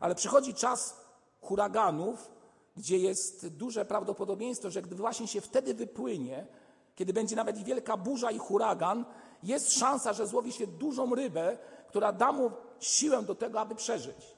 Ale 0.00 0.14
przychodzi 0.14 0.54
czas 0.54 1.00
huraganów, 1.40 2.30
gdzie 2.76 2.98
jest 2.98 3.48
duże 3.48 3.84
prawdopodobieństwo, 3.84 4.70
że 4.70 4.82
gdy 4.82 4.94
właśnie 4.94 5.28
się 5.28 5.40
wtedy 5.40 5.74
wypłynie, 5.74 6.46
kiedy 6.94 7.12
będzie 7.12 7.36
nawet 7.36 7.64
wielka 7.64 7.96
burza 7.96 8.30
i 8.30 8.38
huragan, 8.38 9.04
jest 9.42 9.72
szansa, 9.72 10.12
że 10.12 10.26
złowi 10.26 10.52
się 10.52 10.66
dużą 10.66 11.14
rybę, 11.14 11.58
która 11.88 12.12
da 12.12 12.32
mu 12.32 12.50
siłę 12.80 13.22
do 13.22 13.34
tego, 13.34 13.60
aby 13.60 13.74
przeżyć. 13.74 14.36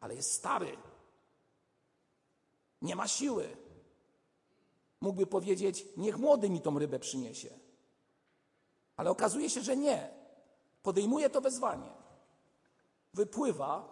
Ale 0.00 0.14
jest 0.14 0.32
stary. 0.32 0.76
Nie 2.82 2.96
ma 2.96 3.08
siły. 3.08 3.56
Mógłby 5.00 5.26
powiedzieć: 5.26 5.86
Niech 5.96 6.18
młody 6.18 6.50
mi 6.50 6.60
tą 6.60 6.78
rybę 6.78 6.98
przyniesie. 6.98 7.65
Ale 8.96 9.10
okazuje 9.10 9.50
się, 9.50 9.60
że 9.60 9.76
nie. 9.76 10.10
Podejmuje 10.82 11.30
to 11.30 11.40
wezwanie. 11.40 11.90
Wypływa 13.14 13.88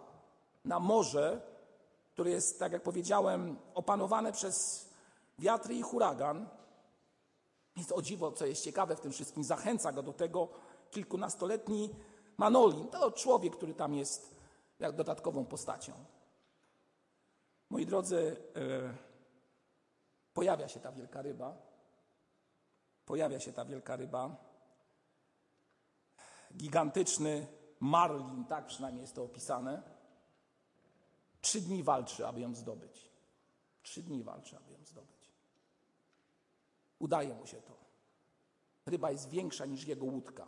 na 0.65 0.79
morze, 0.79 1.41
które 2.13 2.29
jest, 2.29 2.59
tak 2.59 2.71
jak 2.71 2.83
powiedziałem, 2.83 3.57
opanowane 3.73 4.31
przez 4.31 4.85
wiatry 5.39 5.75
i 5.75 5.81
huragan. 5.81 6.49
Jest 7.77 7.91
o 7.91 8.01
dziwo, 8.01 8.31
co 8.31 8.45
jest 8.45 8.63
ciekawe 8.63 8.95
w 8.95 9.01
tym 9.01 9.11
wszystkim, 9.11 9.43
zachęca 9.43 9.91
go 9.91 10.03
do 10.03 10.13
tego 10.13 10.47
kilkunastoletni 10.91 11.89
Manolin. 12.37 12.87
To 12.87 13.11
człowiek, 13.11 13.55
który 13.55 13.73
tam 13.73 13.93
jest 13.93 14.35
jak 14.79 14.95
dodatkową 14.95 15.45
postacią. 15.45 15.93
Moi 17.69 17.85
drodzy, 17.85 18.37
yy, 18.55 18.93
Pojawia 20.35 20.67
się 20.67 20.79
ta 20.79 20.91
wielka 20.91 21.21
ryba. 21.21 21.55
Pojawia 23.05 23.39
się 23.39 23.53
ta 23.53 23.65
wielka 23.65 23.95
ryba. 23.95 24.35
Gigantyczny 26.55 27.47
marlin, 27.79 28.45
tak 28.45 28.65
przynajmniej 28.65 29.01
jest 29.01 29.15
to 29.15 29.23
opisane. 29.23 29.83
Trzy 31.41 31.61
dni 31.61 31.83
walczy, 31.83 32.27
aby 32.27 32.41
ją 32.41 32.55
zdobyć. 32.55 33.11
Trzy 33.83 34.03
dni 34.03 34.23
walczy, 34.23 34.57
aby 34.57 34.71
ją 34.71 34.85
zdobyć. 34.85 35.31
Udaje 36.99 37.33
mu 37.33 37.47
się 37.47 37.61
to. 37.61 37.77
Ryba 38.85 39.11
jest 39.11 39.29
większa 39.29 39.65
niż 39.65 39.87
jego 39.87 40.05
łódka. 40.05 40.47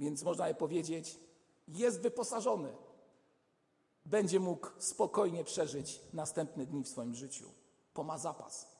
Więc 0.00 0.22
można 0.22 0.48
je 0.48 0.54
powiedzieć, 0.54 1.18
jest 1.68 2.00
wyposażony. 2.00 2.72
Będzie 4.04 4.40
mógł 4.40 4.68
spokojnie 4.78 5.44
przeżyć 5.44 6.00
następne 6.12 6.66
dni 6.66 6.84
w 6.84 6.88
swoim 6.88 7.14
życiu, 7.14 7.52
bo 7.94 8.04
ma 8.04 8.18
zapas. 8.18 8.76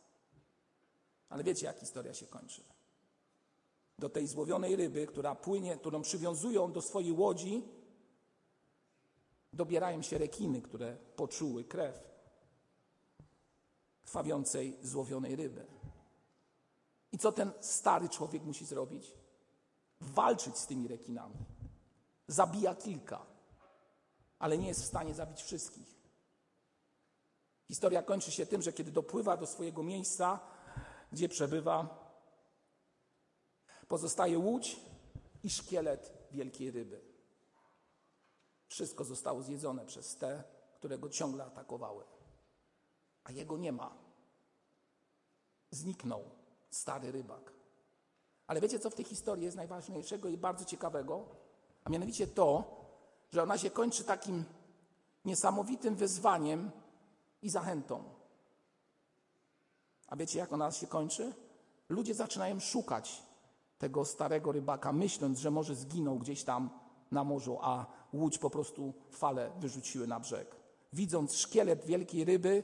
Ale 1.28 1.44
wiecie, 1.44 1.66
jak 1.66 1.78
historia 1.78 2.14
się 2.14 2.26
kończy? 2.26 2.64
Do 4.00 4.08
tej 4.08 4.26
złowionej 4.26 4.76
ryby, 4.76 5.06
która 5.06 5.34
płynie, 5.34 5.76
którą 5.76 6.02
przywiązują 6.02 6.72
do 6.72 6.82
swojej 6.82 7.12
łodzi, 7.12 7.62
dobierają 9.52 10.02
się 10.02 10.18
rekiny, 10.18 10.62
które 10.62 10.96
poczuły 11.16 11.64
krew 11.64 12.10
krwawiącej, 14.04 14.76
złowionej 14.82 15.36
ryby. 15.36 15.66
I 17.12 17.18
co 17.18 17.32
ten 17.32 17.52
stary 17.60 18.08
człowiek 18.08 18.44
musi 18.44 18.64
zrobić? 18.64 19.14
Walczyć 20.00 20.58
z 20.58 20.66
tymi 20.66 20.88
rekinami. 20.88 21.36
Zabija 22.28 22.74
kilka, 22.74 23.26
ale 24.38 24.58
nie 24.58 24.68
jest 24.68 24.82
w 24.82 24.86
stanie 24.86 25.14
zabić 25.14 25.42
wszystkich. 25.42 26.00
Historia 27.68 28.02
kończy 28.02 28.30
się 28.30 28.46
tym, 28.46 28.62
że 28.62 28.72
kiedy 28.72 28.92
dopływa 28.92 29.36
do 29.36 29.46
swojego 29.46 29.82
miejsca, 29.82 30.40
gdzie 31.12 31.28
przebywa, 31.28 31.99
pozostaje 33.90 34.38
łódź 34.38 34.80
i 35.42 35.50
szkielet 35.50 36.12
wielkiej 36.32 36.70
ryby. 36.70 37.00
Wszystko 38.66 39.04
zostało 39.04 39.42
zjedzone 39.42 39.86
przez 39.86 40.16
te, 40.16 40.44
które 40.74 40.98
go 40.98 41.08
ciągle 41.08 41.44
atakowały. 41.44 42.04
A 43.24 43.32
jego 43.32 43.58
nie 43.58 43.72
ma. 43.72 43.94
Zniknął 45.70 46.22
stary 46.70 47.12
rybak. 47.12 47.52
Ale 48.46 48.60
wiecie, 48.60 48.78
co 48.78 48.90
w 48.90 48.94
tej 48.94 49.04
historii 49.04 49.44
jest 49.44 49.56
najważniejszego 49.56 50.28
i 50.28 50.36
bardzo 50.36 50.64
ciekawego? 50.64 51.24
A 51.84 51.90
mianowicie 51.90 52.26
to, 52.26 52.64
że 53.32 53.42
ona 53.42 53.58
się 53.58 53.70
kończy 53.70 54.04
takim 54.04 54.44
niesamowitym 55.24 55.96
wyzwaniem 55.96 56.70
i 57.42 57.50
zachętą. 57.50 58.04
A 60.06 60.16
wiecie, 60.16 60.38
jak 60.38 60.52
ona 60.52 60.72
się 60.72 60.86
kończy? 60.86 61.32
Ludzie 61.88 62.14
zaczynają 62.14 62.60
szukać 62.60 63.29
tego 63.80 64.04
starego 64.04 64.52
rybaka, 64.52 64.92
myśląc, 64.92 65.38
że 65.38 65.50
może 65.50 65.74
zginął 65.74 66.18
gdzieś 66.18 66.44
tam 66.44 66.70
na 67.10 67.24
morzu, 67.24 67.58
a 67.60 67.86
łódź 68.12 68.38
po 68.38 68.50
prostu 68.50 68.94
fale 69.10 69.50
wyrzuciły 69.60 70.06
na 70.06 70.20
brzeg. 70.20 70.56
Widząc 70.92 71.34
szkielet 71.34 71.84
wielkiej 71.84 72.24
ryby, 72.24 72.62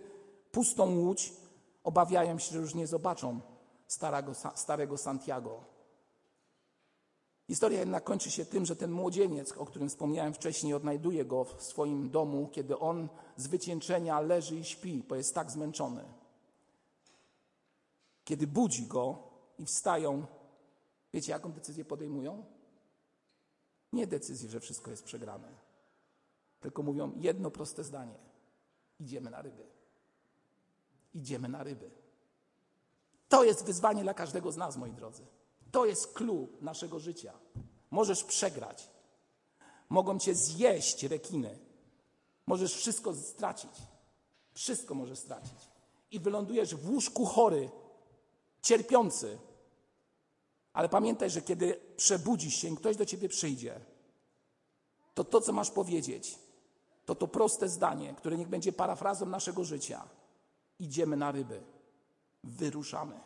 pustą 0.52 0.96
łódź, 0.96 1.32
obawiają 1.85 2.38
się, 2.38 2.52
że 2.52 2.58
już 2.58 2.75
nie 2.75 2.87
zobaczą 2.87 3.40
starego, 3.87 4.32
starego 4.54 4.99
Santiago. 4.99 5.61
Historia 7.46 7.80
jednak 7.80 8.04
kończy 8.04 8.30
się 8.30 8.44
tym, 8.44 8.66
że 8.66 8.76
ten 8.76 8.90
młodzieniec, 8.90 9.52
o 9.52 9.66
którym 9.66 9.88
wspomniałem 9.88 10.35
wcześniej, 10.35 10.75
odnajduje 10.75 11.25
go 11.25 11.44
w 11.44 11.62
swoim 11.62 12.11
domu, 12.11 12.49
kiedy 12.52 12.78
on 12.78 13.08
z 13.37 13.46
wycieńczenia 13.46 14.20
leży 14.20 14.56
i 14.56 14.64
śpi, 14.64 15.04
bo 15.08 15.14
jest 15.14 15.35
tak 15.35 15.50
zmęczony. 15.50 16.04
Kiedy 18.25 18.46
budzi 18.46 18.87
go 18.87 19.18
i 19.58 19.66
wstają, 19.66 20.26
wiecie, 21.16 21.32
jaką 21.32 21.52
decyzję 21.52 21.85
podejmują? 21.85 22.44
Nie 23.92 24.06
decyzję, 24.06 24.50
że 24.50 24.61
wszystko 24.61 24.90
jest 24.90 25.04
przegrane, 25.04 25.49
tylko 26.61 26.82
mówią 26.82 27.12
jedno 27.16 27.50
proste 27.50 27.85
zdanie: 27.85 28.18
idziemy 29.00 29.30
na 29.30 29.42
ryby. 29.42 29.66
Idziemy 31.14 31.49
na 31.49 31.62
ryby. 31.62 31.90
To 33.28 33.44
jest 33.44 33.64
wyzwanie 33.64 34.02
dla 34.02 34.14
każdego 34.14 34.52
z 34.52 34.56
nas, 34.56 34.76
moi 34.76 34.92
drodzy. 34.92 35.26
To 35.70 35.87
jest 35.87 36.12
clue 36.12 36.49
naszego 36.61 36.99
życia. 36.99 37.32
Możesz 37.90 38.25
przegrać. 38.25 38.90
Mogą 39.88 40.18
cię 40.18 40.35
zjeść 40.35 41.02
rekiny. 41.02 41.58
Możesz 42.46 42.75
wszystko 42.75 43.14
stracić. 43.14 43.82
Wszystko 44.52 44.94
możesz 44.94 45.18
stracić. 45.18 45.70
I 46.11 46.20
wylądujesz 46.20 46.75
w 46.75 46.90
łóżku 46.90 47.25
chory, 47.25 47.70
cierpiący. 48.62 49.38
Ale 50.77 50.89
pamiętaj, 50.89 51.31
że 51.31 51.43
kiedy 51.43 51.81
przebudzisz 51.97 52.55
się 52.55 52.77
ktoś 52.77 52.97
do 52.97 53.07
ciebie 53.07 53.29
przyjdzie, 53.29 53.81
to 55.15 55.25
to, 55.25 55.41
co 55.41 55.53
masz 55.53 55.71
powiedzieć, 55.71 56.39
to 57.07 57.15
to 57.15 57.29
proste 57.29 57.69
zdanie, 57.69 58.15
które 58.15 58.37
niech 58.37 58.49
będzie 58.49 58.73
parafrazą 58.73 59.27
naszego 59.27 59.65
życia. 59.65 60.09
Idziemy 60.79 61.17
na 61.17 61.33
ryby. 61.33 61.62
Wyruszamy. 62.45 63.21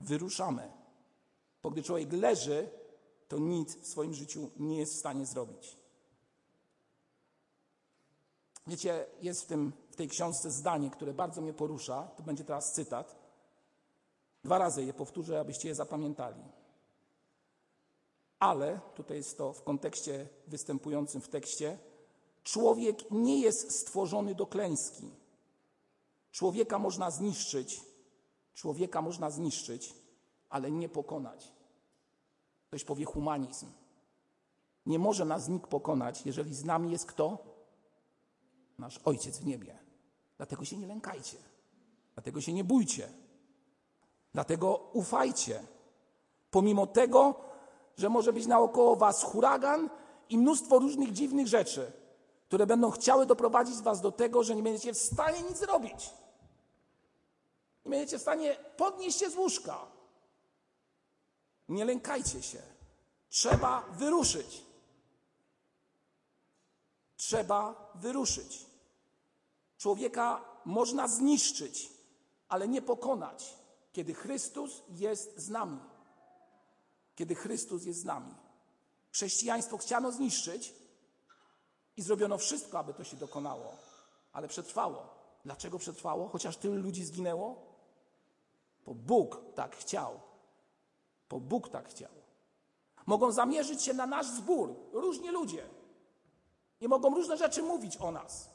Wyruszamy. 0.00 0.72
Bo 1.62 1.70
gdy 1.70 1.82
człowiek 1.82 2.12
leży, 2.12 2.68
to 3.28 3.38
nic 3.38 3.76
w 3.76 3.86
swoim 3.86 4.14
życiu 4.14 4.50
nie 4.56 4.78
jest 4.78 4.94
w 4.94 4.98
stanie 4.98 5.26
zrobić. 5.26 5.76
Wiecie, 8.66 9.06
jest 9.20 9.42
w, 9.42 9.46
tym, 9.46 9.72
w 9.90 9.96
tej 9.96 10.08
książce 10.08 10.50
zdanie, 10.50 10.90
które 10.90 11.14
bardzo 11.14 11.40
mnie 11.40 11.52
porusza. 11.52 12.02
To 12.16 12.22
będzie 12.22 12.44
teraz 12.44 12.72
cytat. 12.72 13.21
Dwa 14.44 14.58
razy 14.58 14.84
je 14.84 14.92
powtórzę, 14.92 15.40
abyście 15.40 15.68
je 15.68 15.74
zapamiętali. 15.74 16.42
Ale, 18.38 18.80
tutaj 18.94 19.16
jest 19.16 19.38
to 19.38 19.52
w 19.52 19.62
kontekście 19.62 20.28
występującym 20.46 21.20
w 21.20 21.28
tekście, 21.28 21.78
człowiek 22.42 23.10
nie 23.10 23.40
jest 23.40 23.80
stworzony 23.80 24.34
do 24.34 24.46
klęski. 24.46 25.10
Człowieka 26.32 26.78
można 26.78 27.10
zniszczyć, 27.10 27.80
człowieka 28.54 29.02
można 29.02 29.30
zniszczyć, 29.30 29.94
ale 30.48 30.70
nie 30.70 30.88
pokonać. 30.88 31.52
Ktoś 32.68 32.84
powie 32.84 33.04
humanizm. 33.04 33.66
Nie 34.86 34.98
może 34.98 35.24
nas 35.24 35.48
nikt 35.48 35.70
pokonać, 35.70 36.26
jeżeli 36.26 36.54
z 36.54 36.64
nami 36.64 36.92
jest 36.92 37.06
kto? 37.06 37.38
Nasz 38.78 38.98
Ojciec 39.04 39.38
w 39.38 39.46
niebie. 39.46 39.78
Dlatego 40.36 40.64
się 40.64 40.76
nie 40.76 40.86
lękajcie. 40.86 41.36
Dlatego 42.14 42.40
się 42.40 42.52
nie 42.52 42.64
bójcie. 42.64 43.21
Dlatego 44.34 44.90
ufajcie. 44.92 45.62
Pomimo 46.50 46.86
tego, 46.86 47.34
że 47.96 48.08
może 48.08 48.32
być 48.32 48.46
naokoło 48.46 48.96
was 48.96 49.22
huragan 49.22 49.90
i 50.28 50.38
mnóstwo 50.38 50.78
różnych 50.78 51.12
dziwnych 51.12 51.46
rzeczy, 51.46 51.92
które 52.48 52.66
będą 52.66 52.90
chciały 52.90 53.26
doprowadzić 53.26 53.76
was 53.76 54.00
do 54.00 54.12
tego, 54.12 54.42
że 54.42 54.56
nie 54.56 54.62
będziecie 54.62 54.94
w 54.94 54.98
stanie 54.98 55.42
nic 55.42 55.58
zrobić. 55.58 56.10
Nie 57.84 57.90
będziecie 57.90 58.18
w 58.18 58.22
stanie 58.22 58.56
podnieść 58.76 59.18
się 59.18 59.30
z 59.30 59.36
łóżka. 59.36 59.78
Nie 61.68 61.84
lękajcie 61.84 62.42
się. 62.42 62.62
Trzeba 63.28 63.84
wyruszyć. 63.90 64.62
Trzeba 67.16 67.90
wyruszyć. 67.94 68.66
Człowieka 69.78 70.44
można 70.64 71.08
zniszczyć, 71.08 71.92
ale 72.48 72.68
nie 72.68 72.82
pokonać, 72.82 73.54
kiedy 73.92 74.14
Chrystus 74.14 74.82
jest 74.88 75.38
z 75.38 75.48
nami. 75.48 75.80
Kiedy 77.14 77.34
Chrystus 77.34 77.84
jest 77.84 78.00
z 78.00 78.04
nami. 78.04 78.34
Chrześcijaństwo 79.10 79.78
chciano 79.78 80.12
zniszczyć 80.12 80.74
i 81.96 82.02
zrobiono 82.02 82.38
wszystko, 82.38 82.78
aby 82.78 82.94
to 82.94 83.04
się 83.04 83.16
dokonało, 83.16 83.76
ale 84.32 84.48
przetrwało. 84.48 85.08
Dlaczego 85.44 85.78
przetrwało, 85.78 86.28
chociaż 86.28 86.56
tylu 86.56 86.82
ludzi 86.82 87.04
zginęło? 87.04 87.72
Bo 88.86 88.94
Bóg 88.94 89.40
tak 89.54 89.76
chciał 89.76 90.20
bo 91.32 91.40
Bóg 91.40 91.68
tak 91.68 91.88
chciał. 91.88 92.10
Mogą 93.06 93.32
zamierzyć 93.32 93.82
się 93.82 93.94
na 93.94 94.06
nasz 94.06 94.26
zbór 94.26 94.74
różni 94.92 95.30
ludzie 95.30 95.68
i 96.80 96.88
mogą 96.88 97.14
różne 97.14 97.36
rzeczy 97.36 97.62
mówić 97.62 97.96
o 97.96 98.10
nas. 98.10 98.50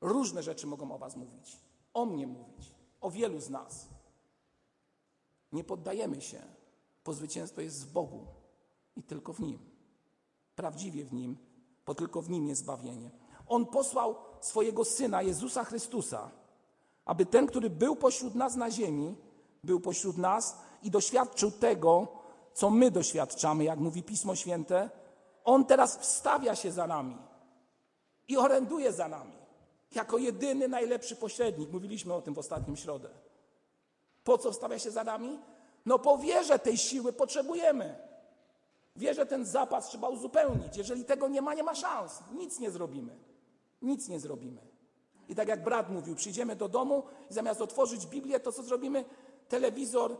Różne 0.00 0.42
rzeczy 0.42 0.66
mogą 0.66 0.92
o 0.92 0.98
Was 0.98 1.16
mówić, 1.16 1.56
o 1.94 2.06
mnie 2.06 2.26
mówić, 2.26 2.74
o 3.06 3.10
wielu 3.10 3.40
z 3.40 3.50
nas. 3.50 3.88
Nie 5.52 5.64
poddajemy 5.64 6.20
się, 6.20 6.42
bo 7.04 7.12
zwycięstwo 7.12 7.60
jest 7.60 7.86
w 7.86 7.92
Bogu 7.92 8.26
i 8.96 9.02
tylko 9.02 9.32
w 9.32 9.40
Nim. 9.40 9.58
Prawdziwie 10.54 11.04
w 11.04 11.12
Nim, 11.12 11.36
bo 11.86 11.94
tylko 11.94 12.22
w 12.22 12.30
Nim 12.30 12.46
jest 12.46 12.60
zbawienie. 12.60 13.10
On 13.48 13.66
posłał 13.66 14.16
swojego 14.40 14.84
Syna, 14.84 15.22
Jezusa 15.22 15.64
Chrystusa, 15.64 16.30
aby 17.04 17.26
ten, 17.26 17.46
który 17.46 17.70
był 17.70 17.96
pośród 17.96 18.34
nas 18.34 18.56
na 18.56 18.70
ziemi, 18.70 19.16
był 19.64 19.80
pośród 19.80 20.18
nas 20.18 20.56
i 20.82 20.90
doświadczył 20.90 21.50
tego, 21.50 22.08
co 22.54 22.70
my 22.70 22.90
doświadczamy, 22.90 23.64
jak 23.64 23.78
mówi 23.78 24.02
Pismo 24.02 24.34
Święte, 24.36 24.90
On 25.44 25.64
teraz 25.64 25.98
wstawia 25.98 26.56
się 26.56 26.72
za 26.72 26.86
nami 26.86 27.16
i 28.28 28.36
oręduje 28.36 28.92
za 28.92 29.08
nami. 29.08 29.45
Jako 29.94 30.18
jedyny, 30.18 30.68
najlepszy 30.68 31.16
pośrednik. 31.16 31.72
Mówiliśmy 31.72 32.14
o 32.14 32.22
tym 32.22 32.34
w 32.34 32.38
ostatnim 32.38 32.76
środę. 32.76 33.08
Po 34.24 34.38
co 34.38 34.52
wstawia 34.52 34.78
się 34.78 34.90
za 34.90 35.04
nami? 35.04 35.38
No 35.86 35.98
po 35.98 36.18
wierze 36.18 36.58
tej 36.58 36.76
siły 36.76 37.12
potrzebujemy. 37.12 37.98
Wierzę, 38.96 39.26
ten 39.26 39.44
zapas 39.44 39.88
trzeba 39.88 40.08
uzupełnić. 40.08 40.76
Jeżeli 40.76 41.04
tego 41.04 41.28
nie 41.28 41.42
ma, 41.42 41.54
nie 41.54 41.62
ma 41.62 41.74
szans. 41.74 42.22
Nic 42.32 42.60
nie 42.60 42.70
zrobimy. 42.70 43.16
Nic 43.82 44.08
nie 44.08 44.20
zrobimy. 44.20 44.60
I 45.28 45.34
tak 45.34 45.48
jak 45.48 45.64
brat 45.64 45.90
mówił, 45.90 46.14
przyjdziemy 46.16 46.56
do 46.56 46.68
domu 46.68 47.02
i 47.30 47.34
zamiast 47.34 47.60
otworzyć 47.60 48.06
Biblię, 48.06 48.40
to 48.40 48.52
co 48.52 48.62
zrobimy? 48.62 49.04
Telewizor 49.48 50.16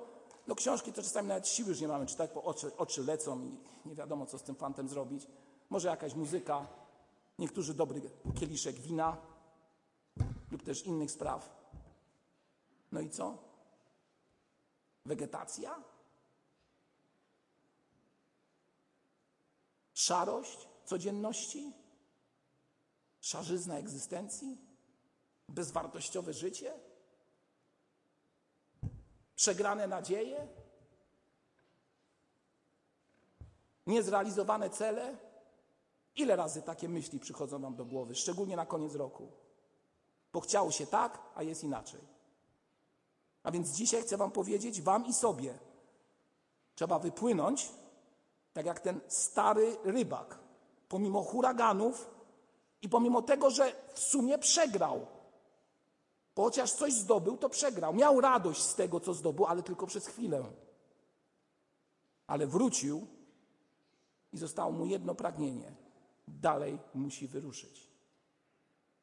No 0.46 0.54
książki 0.54 0.92
to 0.92 1.02
czasami 1.02 1.28
nawet 1.28 1.48
siły 1.48 1.68
już 1.68 1.80
nie 1.80 1.88
mamy 1.88 2.06
czytać, 2.06 2.30
bo 2.34 2.42
oczy, 2.42 2.70
oczy 2.76 3.02
lecą 3.02 3.40
i 3.40 3.88
nie 3.88 3.94
wiadomo, 3.94 4.26
co 4.26 4.38
z 4.38 4.42
tym 4.42 4.54
fantem 4.54 4.88
zrobić. 4.88 5.26
Może 5.70 5.88
jakaś 5.88 6.14
muzyka, 6.14 6.66
niektórzy 7.38 7.74
dobry 7.74 8.00
kieliszek 8.40 8.76
wina 8.76 9.16
lub 10.56 10.62
też 10.62 10.86
innych 10.86 11.10
spraw. 11.10 11.56
No 12.92 13.00
i 13.00 13.10
co? 13.10 13.38
Wegetacja? 15.04 15.82
Szarość 19.94 20.68
codzienności? 20.84 21.72
Szarzyzna 23.20 23.78
egzystencji? 23.78 24.58
Bezwartościowe 25.48 26.32
życie? 26.32 26.74
Przegrane 29.34 29.86
nadzieje? 29.86 30.48
Niezrealizowane 33.86 34.70
cele? 34.70 35.16
Ile 36.14 36.36
razy 36.36 36.62
takie 36.62 36.88
myśli 36.88 37.20
przychodzą 37.20 37.60
Wam 37.62 37.76
do 37.76 37.84
głowy, 37.84 38.14
szczególnie 38.14 38.56
na 38.56 38.66
koniec 38.66 38.94
roku? 38.94 39.46
Bo 40.36 40.40
chciało 40.40 40.70
się 40.70 40.86
tak, 40.86 41.18
a 41.34 41.42
jest 41.42 41.64
inaczej. 41.64 42.00
A 43.42 43.50
więc 43.50 43.70
dzisiaj 43.70 44.02
chcę 44.02 44.16
Wam 44.16 44.30
powiedzieć, 44.30 44.82
Wam 44.82 45.06
i 45.06 45.12
sobie, 45.12 45.58
trzeba 46.74 46.98
wypłynąć, 46.98 47.72
tak 48.52 48.66
jak 48.66 48.80
ten 48.80 49.00
stary 49.08 49.76
rybak, 49.84 50.38
pomimo 50.88 51.22
huraganów 51.22 52.10
i 52.82 52.88
pomimo 52.88 53.22
tego, 53.22 53.50
że 53.50 53.72
w 53.94 54.00
sumie 54.00 54.38
przegrał. 54.38 55.06
Bo 56.34 56.44
chociaż 56.44 56.72
coś 56.72 56.92
zdobył, 56.92 57.36
to 57.36 57.48
przegrał. 57.48 57.94
Miał 57.94 58.20
radość 58.20 58.62
z 58.62 58.74
tego, 58.74 59.00
co 59.00 59.14
zdobył, 59.14 59.46
ale 59.46 59.62
tylko 59.62 59.86
przez 59.86 60.06
chwilę. 60.06 60.44
Ale 62.26 62.46
wrócił 62.46 63.06
i 64.32 64.38
zostało 64.38 64.72
mu 64.72 64.86
jedno 64.86 65.14
pragnienie. 65.14 65.72
Dalej 66.28 66.78
musi 66.94 67.28
wyruszyć. 67.28 67.95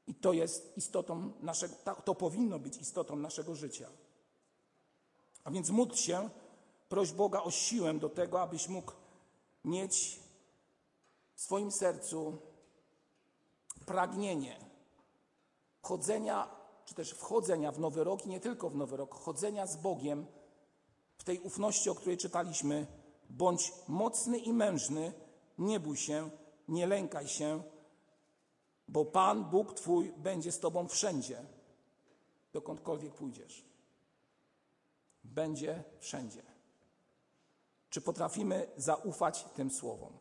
I 0.07 0.15
to 0.15 0.33
jest 0.33 0.77
istotą 0.77 1.31
naszego, 1.41 1.75
to 2.05 2.15
powinno 2.15 2.59
być 2.59 2.77
istotą 2.77 3.15
naszego 3.15 3.55
życia. 3.55 3.89
A 5.43 5.51
więc 5.51 5.69
módl 5.69 5.95
się, 5.95 6.29
proś 6.89 7.11
Boga 7.11 7.43
o 7.43 7.51
siłę 7.51 7.93
do 7.93 8.09
tego, 8.09 8.41
abyś 8.41 8.67
mógł 8.67 8.91
mieć 9.65 10.19
w 11.35 11.41
swoim 11.41 11.71
sercu 11.71 12.37
pragnienie 13.85 14.73
chodzenia, 15.81 16.47
czy 16.85 16.93
też 16.93 17.11
wchodzenia 17.11 17.71
w 17.71 17.79
nowy 17.79 18.03
rok 18.03 18.25
i 18.25 18.29
nie 18.29 18.39
tylko 18.39 18.69
w 18.69 18.75
nowy 18.75 18.97
rok, 18.97 19.15
chodzenia 19.15 19.67
z 19.67 19.75
Bogiem 19.77 20.25
w 21.17 21.23
tej 21.23 21.39
ufności, 21.39 21.89
o 21.89 21.95
której 21.95 22.17
czytaliśmy. 22.17 22.87
Bądź 23.29 23.73
mocny 23.87 24.37
i 24.37 24.53
mężny, 24.53 25.13
nie 25.57 25.79
bój 25.79 25.97
się, 25.97 26.29
nie 26.67 26.87
lękaj 26.87 27.27
się, 27.27 27.63
bo 28.87 29.05
Pan, 29.05 29.45
Bóg 29.45 29.73
Twój, 29.73 30.13
będzie 30.17 30.51
z 30.51 30.59
Tobą 30.59 30.87
wszędzie, 30.87 31.45
dokądkolwiek 32.53 33.13
pójdziesz. 33.13 33.65
Będzie 35.23 35.83
wszędzie. 35.99 36.43
Czy 37.89 38.01
potrafimy 38.01 38.67
zaufać 38.77 39.43
tym 39.55 39.71
słowom? 39.71 40.13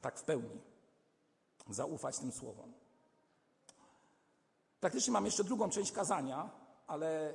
Tak 0.00 0.18
w 0.18 0.22
pełni. 0.22 0.60
Zaufać 1.70 2.18
tym 2.18 2.32
słowom. 2.32 2.72
Praktycznie 4.80 5.12
mam 5.12 5.24
jeszcze 5.24 5.44
drugą 5.44 5.70
część 5.70 5.92
kazania, 5.92 6.50
ale 6.86 7.34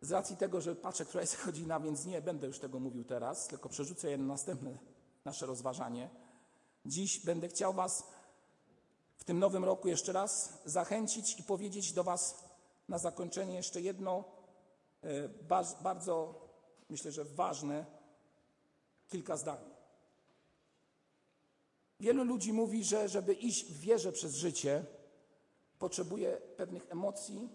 z 0.00 0.12
racji 0.12 0.36
tego, 0.36 0.60
że 0.60 0.76
patrzę, 0.76 1.04
która 1.04 1.20
jest 1.20 1.42
godzina, 1.46 1.80
więc 1.80 2.06
nie 2.06 2.22
będę 2.22 2.46
już 2.46 2.58
tego 2.58 2.80
mówił 2.80 3.04
teraz, 3.04 3.48
tylko 3.48 3.68
przerzucę 3.68 4.10
je 4.10 4.18
na 4.18 4.24
następne 4.24 4.78
nasze 5.24 5.46
rozważanie. 5.46 6.10
Dziś 6.88 7.20
będę 7.20 7.48
chciał 7.48 7.72
Was 7.72 8.06
w 9.16 9.24
tym 9.24 9.38
nowym 9.38 9.64
roku 9.64 9.88
jeszcze 9.88 10.12
raz 10.12 10.62
zachęcić 10.64 11.40
i 11.40 11.42
powiedzieć 11.42 11.92
do 11.92 12.04
Was 12.04 12.44
na 12.88 12.98
zakończenie 12.98 13.54
jeszcze 13.54 13.80
jedno 13.80 14.24
e, 15.02 15.28
bardzo, 15.82 16.34
myślę, 16.88 17.12
że 17.12 17.24
ważne 17.24 17.86
kilka 19.08 19.36
zdań. 19.36 19.58
Wielu 22.00 22.24
ludzi 22.24 22.52
mówi, 22.52 22.84
że 22.84 23.08
żeby 23.08 23.34
iść 23.34 23.72
w 23.72 23.80
wierze 23.80 24.12
przez 24.12 24.34
życie, 24.34 24.84
potrzebuje 25.78 26.36
pewnych 26.56 26.86
emocji, 26.90 27.48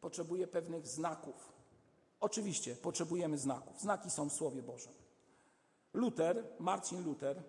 potrzebuje 0.00 0.46
pewnych 0.46 0.86
znaków. 0.86 1.52
Oczywiście 2.20 2.76
potrzebujemy 2.76 3.38
znaków. 3.38 3.80
Znaki 3.80 4.10
są 4.10 4.28
w 4.28 4.32
Słowie 4.32 4.62
Bożym. 4.62 4.92
Luter, 5.92 6.44
Marcin 6.58 7.04
Luter, 7.04 7.42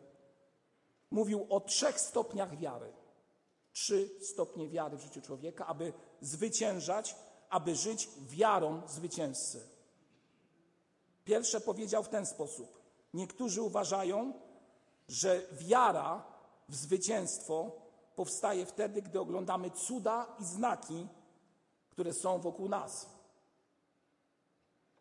mówił 1.12 1.48
o 1.50 1.60
trzech 1.60 2.00
stopniach 2.00 2.58
wiary. 2.58 2.94
Trzy 3.72 4.10
stopnie 4.22 4.70
wiary 4.70 4.98
w 4.98 5.02
życiu 5.02 5.22
człowieka, 5.22 5.68
aby 5.68 5.94
zwyciężać, 6.22 7.16
aby 7.50 7.76
żyć 7.76 8.10
wiarą 8.22 8.82
zwycięzcy. 8.88 9.68
Pierwsze 11.26 11.62
powiedział 11.62 12.04
w 12.04 12.10
ten 12.10 12.26
sposób. 12.26 12.82
Niektórzy 13.14 13.62
uważają, 13.62 14.34
że 15.08 15.42
wiara 15.52 16.24
w 16.70 16.76
zwycięstwo 16.76 17.72
powstaje 18.16 18.66
wtedy, 18.66 19.02
gdy 19.02 19.20
oglądamy 19.20 19.72
cuda 19.72 20.36
i 20.40 20.46
znaki, 20.46 21.08
które 21.90 22.14
są 22.14 22.40
wokół 22.40 22.70
nas. 22.70 23.10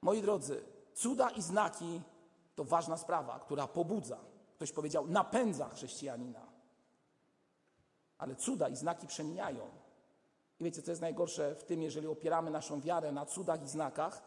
Moi 0.02 0.22
drodzy, 0.22 0.64
cuda 0.94 1.30
i 1.30 1.42
znaki 1.42 2.00
to 2.54 2.64
ważna 2.64 2.96
sprawa, 2.96 3.40
która 3.40 3.66
pobudza, 3.66 4.18
ktoś 4.64 4.72
powiedział, 4.72 5.06
napędza 5.06 5.68
chrześcijanina. 5.68 6.46
Ale 8.18 8.36
cuda 8.36 8.68
i 8.68 8.76
znaki 8.76 9.06
przemijają. 9.06 9.70
I 10.60 10.64
wiecie, 10.64 10.82
co 10.82 10.90
jest 10.90 11.00
najgorsze 11.02 11.54
w 11.54 11.64
tym, 11.64 11.82
jeżeli 11.82 12.06
opieramy 12.06 12.50
naszą 12.50 12.80
wiarę 12.80 13.12
na 13.12 13.26
cudach 13.26 13.62
i 13.62 13.68
znakach? 13.68 14.22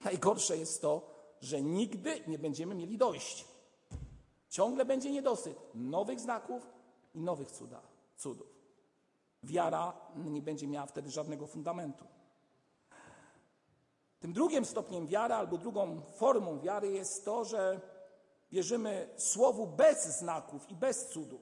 Najgorsze 0.00 0.56
jest 0.56 0.82
to, 0.82 1.10
że 1.40 1.62
nigdy 1.62 2.24
nie 2.26 2.38
będziemy 2.38 2.74
mieli 2.74 2.98
dojść. 2.98 3.44
Ciągle 4.48 4.84
będzie 4.84 5.10
niedosyt 5.10 5.58
nowych 5.74 6.20
znaków 6.20 6.66
i 7.14 7.20
nowych 7.20 7.50
cuda, 7.50 7.80
cudów. 8.16 8.48
Wiara 9.42 9.92
nie 10.16 10.42
będzie 10.42 10.68
miała 10.68 10.86
wtedy 10.86 11.10
żadnego 11.10 11.46
fundamentu. 11.46 12.04
Tym 14.20 14.32
drugim 14.32 14.64
stopniem 14.64 15.06
wiary, 15.06 15.34
albo 15.34 15.58
drugą 15.58 16.00
formą 16.00 16.60
wiary 16.60 16.90
jest 16.90 17.24
to, 17.24 17.44
że 17.44 17.80
wierzymy 18.56 19.08
Słowu 19.16 19.66
bez 19.66 20.18
znaków 20.18 20.70
i 20.70 20.74
bez 20.76 21.06
cudów. 21.06 21.40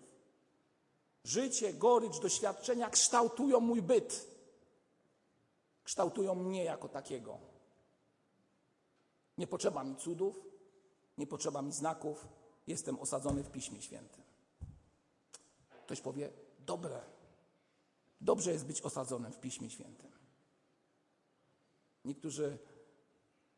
Życie, 1.24 1.74
gorycz, 1.74 2.18
doświadczenia 2.18 2.90
kształtują 2.90 3.60
mój 3.60 3.82
byt, 3.82 4.26
kształtują 5.84 6.34
mnie 6.34 6.64
jako 6.64 6.88
takiego. 6.88 7.38
Nie 9.38 9.46
potrzeba 9.46 9.84
mi 9.84 9.96
cudów, 9.96 10.40
nie 11.18 11.26
potrzeba 11.26 11.62
mi 11.62 11.72
znaków, 11.72 12.28
jestem 12.66 12.98
osadzony 12.98 13.42
w 13.42 13.50
Piśmie 13.50 13.82
Świętym. 13.82 14.22
Ktoś 15.86 16.00
powie, 16.00 16.30
dobre, 16.58 17.00
dobrze 18.20 18.52
jest 18.52 18.66
być 18.66 18.82
osadzonym 18.82 19.32
w 19.32 19.40
Piśmie 19.40 19.70
Świętym. 19.70 20.10
Niektórzy, 22.04 22.58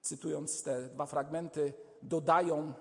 cytując 0.03 0.63
te 0.63 0.89
dwa 0.89 1.07
fragmenty, 1.07 1.73
dodają, 2.03 2.75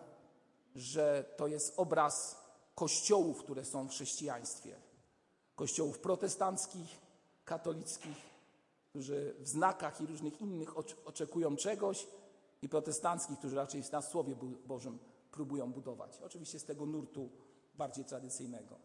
że 0.76 1.34
to 1.38 1.48
jest 1.48 1.74
obraz 1.78 2.46
kościołów, 2.76 3.44
które 3.44 3.66
są 3.66 3.88
w 3.88 3.92
chrześcijaństwie. 3.92 4.76
Kościołów 5.56 6.00
protestanckich, 6.00 6.98
katolickich, 7.46 8.18
którzy 8.90 9.36
w 9.40 9.48
znakach 9.48 10.02
i 10.02 10.06
różnych 10.06 10.42
innych 10.42 10.78
oczekują 11.06 11.56
czegoś, 11.56 12.08
i 12.62 12.70
protestanckich, 12.70 13.38
którzy 13.38 13.56
raczej 13.56 13.84
na 13.92 14.02
Słowie 14.02 14.36
Bożym 14.66 15.00
próbują 15.32 15.72
budować. 15.72 16.20
Oczywiście 16.22 16.60
z 16.60 16.66
tego 16.66 16.86
nurtu 16.86 17.30
bardziej 17.76 18.06
tradycyjnego. 18.06 18.76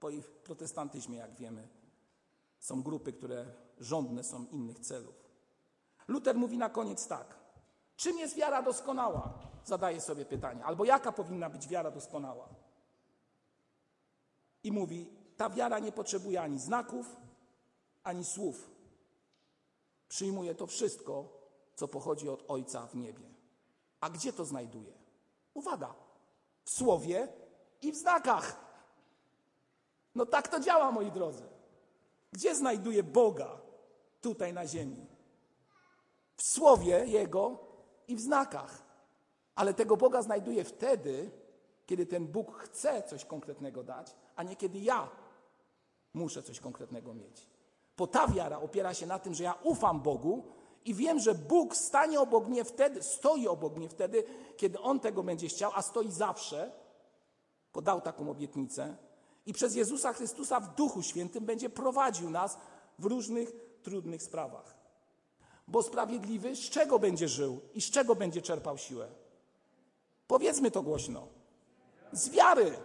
Po 0.00 0.10
ich 0.10 0.26
protestantyzmie, 0.26 1.18
jak 1.18 1.34
wiemy, 1.34 1.68
są 2.58 2.82
grupy, 2.82 3.12
które 3.12 3.46
żądne 3.78 4.24
są 4.24 4.46
innych 4.46 4.78
celów. 4.78 5.14
Luther 6.08 6.36
mówi 6.36 6.58
na 6.58 6.70
koniec 6.70 7.06
tak. 7.06 7.38
Czym 7.96 8.18
jest 8.18 8.36
wiara 8.36 8.62
doskonała? 8.62 9.49
Zadaje 9.64 10.00
sobie 10.00 10.24
pytanie. 10.24 10.64
Albo 10.64 10.84
jaka 10.84 11.12
powinna 11.12 11.50
być 11.50 11.68
wiara 11.68 11.90
doskonała? 11.90 12.48
I 14.64 14.72
mówi, 14.72 15.08
ta 15.36 15.50
wiara 15.50 15.78
nie 15.78 15.92
potrzebuje 15.92 16.42
ani 16.42 16.58
znaków, 16.58 17.16
ani 18.02 18.24
słów. 18.24 18.70
Przyjmuje 20.08 20.54
to 20.54 20.66
wszystko, 20.66 21.28
co 21.74 21.88
pochodzi 21.88 22.28
od 22.28 22.44
Ojca 22.48 22.86
w 22.86 22.94
niebie. 22.94 23.24
A 24.00 24.10
gdzie 24.10 24.32
to 24.32 24.44
znajduje? 24.44 24.92
Uwaga, 25.54 25.94
w 26.64 26.70
słowie 26.70 27.28
i 27.82 27.92
w 27.92 27.96
znakach. 27.96 28.70
No 30.14 30.26
tak 30.26 30.48
to 30.48 30.60
działa, 30.60 30.92
moi 30.92 31.12
drodzy. 31.12 31.48
Gdzie 32.32 32.54
znajduje 32.54 33.02
Boga 33.02 33.60
tutaj 34.20 34.52
na 34.52 34.66
ziemi? 34.66 35.06
W 36.36 36.42
słowie 36.42 37.06
Jego 37.06 37.58
i 38.08 38.16
w 38.16 38.20
znakach. 38.20 38.89
Ale 39.60 39.74
tego 39.74 39.96
Boga 39.96 40.22
znajduję 40.22 40.64
wtedy, 40.64 41.30
kiedy 41.86 42.06
ten 42.06 42.26
Bóg 42.26 42.52
chce 42.52 43.02
coś 43.02 43.24
konkretnego 43.24 43.82
dać, 43.82 44.14
a 44.36 44.42
nie 44.42 44.56
kiedy 44.56 44.78
ja 44.78 45.08
muszę 46.14 46.42
coś 46.42 46.60
konkretnego 46.60 47.14
mieć. 47.14 47.46
Bo 47.96 48.06
ta 48.06 48.28
wiara 48.28 48.60
opiera 48.60 48.94
się 48.94 49.06
na 49.06 49.18
tym, 49.18 49.34
że 49.34 49.44
ja 49.44 49.54
ufam 49.62 50.00
Bogu 50.00 50.44
i 50.84 50.94
wiem, 50.94 51.18
że 51.18 51.34
Bóg 51.34 51.76
stanie 51.76 52.20
obok 52.20 52.48
mnie 52.48 52.64
wtedy, 52.64 53.02
stoi 53.02 53.48
obok 53.48 53.76
mnie 53.76 53.88
wtedy, 53.88 54.24
kiedy 54.56 54.80
On 54.80 55.00
tego 55.00 55.22
będzie 55.22 55.48
chciał, 55.48 55.72
a 55.74 55.82
stoi 55.82 56.10
zawsze, 56.10 56.72
bo 57.72 57.82
dał 57.82 58.00
taką 58.00 58.30
obietnicę. 58.30 58.96
I 59.46 59.52
przez 59.52 59.74
Jezusa 59.74 60.12
Chrystusa 60.12 60.60
w 60.60 60.74
Duchu 60.74 61.02
Świętym 61.02 61.44
będzie 61.44 61.70
prowadził 61.70 62.30
nas 62.30 62.58
w 62.98 63.04
różnych 63.04 63.52
trudnych 63.82 64.22
sprawach. 64.22 64.74
Bo 65.68 65.82
sprawiedliwy 65.82 66.56
z 66.56 66.60
czego 66.60 66.98
będzie 66.98 67.28
żył 67.28 67.60
i 67.74 67.80
z 67.80 67.90
czego 67.90 68.14
będzie 68.14 68.42
czerpał 68.42 68.78
siłę? 68.78 69.19
Powiedzmy 70.30 70.70
to 70.70 70.82
głośno. 70.82 71.26
Z 72.12 72.28
wiary. 72.28 72.76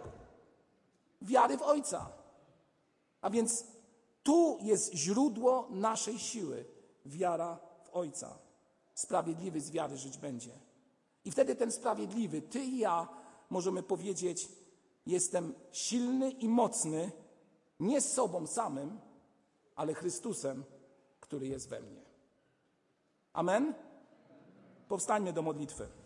Wiary 1.22 1.56
w 1.56 1.62
Ojca. 1.62 2.12
A 3.20 3.30
więc 3.30 3.64
tu 4.22 4.58
jest 4.60 4.94
źródło 4.94 5.68
naszej 5.70 6.18
siły. 6.18 6.64
Wiara 7.04 7.58
w 7.82 7.96
Ojca. 7.96 8.38
Sprawiedliwy 8.94 9.60
z 9.60 9.70
wiary 9.70 9.96
żyć 9.96 10.18
będzie. 10.18 10.50
I 11.24 11.30
wtedy 11.30 11.54
ten 11.54 11.72
sprawiedliwy, 11.72 12.42
ty 12.42 12.60
i 12.60 12.78
ja, 12.78 13.08
możemy 13.50 13.82
powiedzieć: 13.82 14.48
Jestem 15.06 15.54
silny 15.72 16.30
i 16.30 16.48
mocny, 16.48 17.12
nie 17.80 18.00
sobą 18.00 18.46
samym, 18.46 19.00
ale 19.76 19.94
Chrystusem, 19.94 20.64
który 21.20 21.46
jest 21.46 21.68
we 21.68 21.80
mnie. 21.80 22.02
Amen? 23.32 23.74
Powstańmy 24.88 25.32
do 25.32 25.42
modlitwy. 25.42 26.05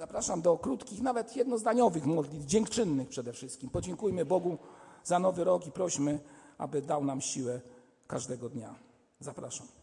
Zapraszam 0.00 0.42
do 0.42 0.58
krótkich, 0.58 1.02
nawet 1.02 1.36
jednozdaniowych 1.36 2.06
modlitw, 2.06 2.46
dziękczynnych 2.46 3.08
przede 3.08 3.32
wszystkim. 3.32 3.70
Podziękujmy 3.70 4.24
Bogu 4.24 4.58
za 5.04 5.18
nowy 5.18 5.44
rok 5.44 5.66
i 5.66 5.72
prośmy, 5.72 6.18
aby 6.58 6.82
dał 6.82 7.04
nam 7.04 7.20
siłę 7.20 7.60
każdego 8.06 8.48
dnia. 8.48 8.74
Zapraszam. 9.20 9.79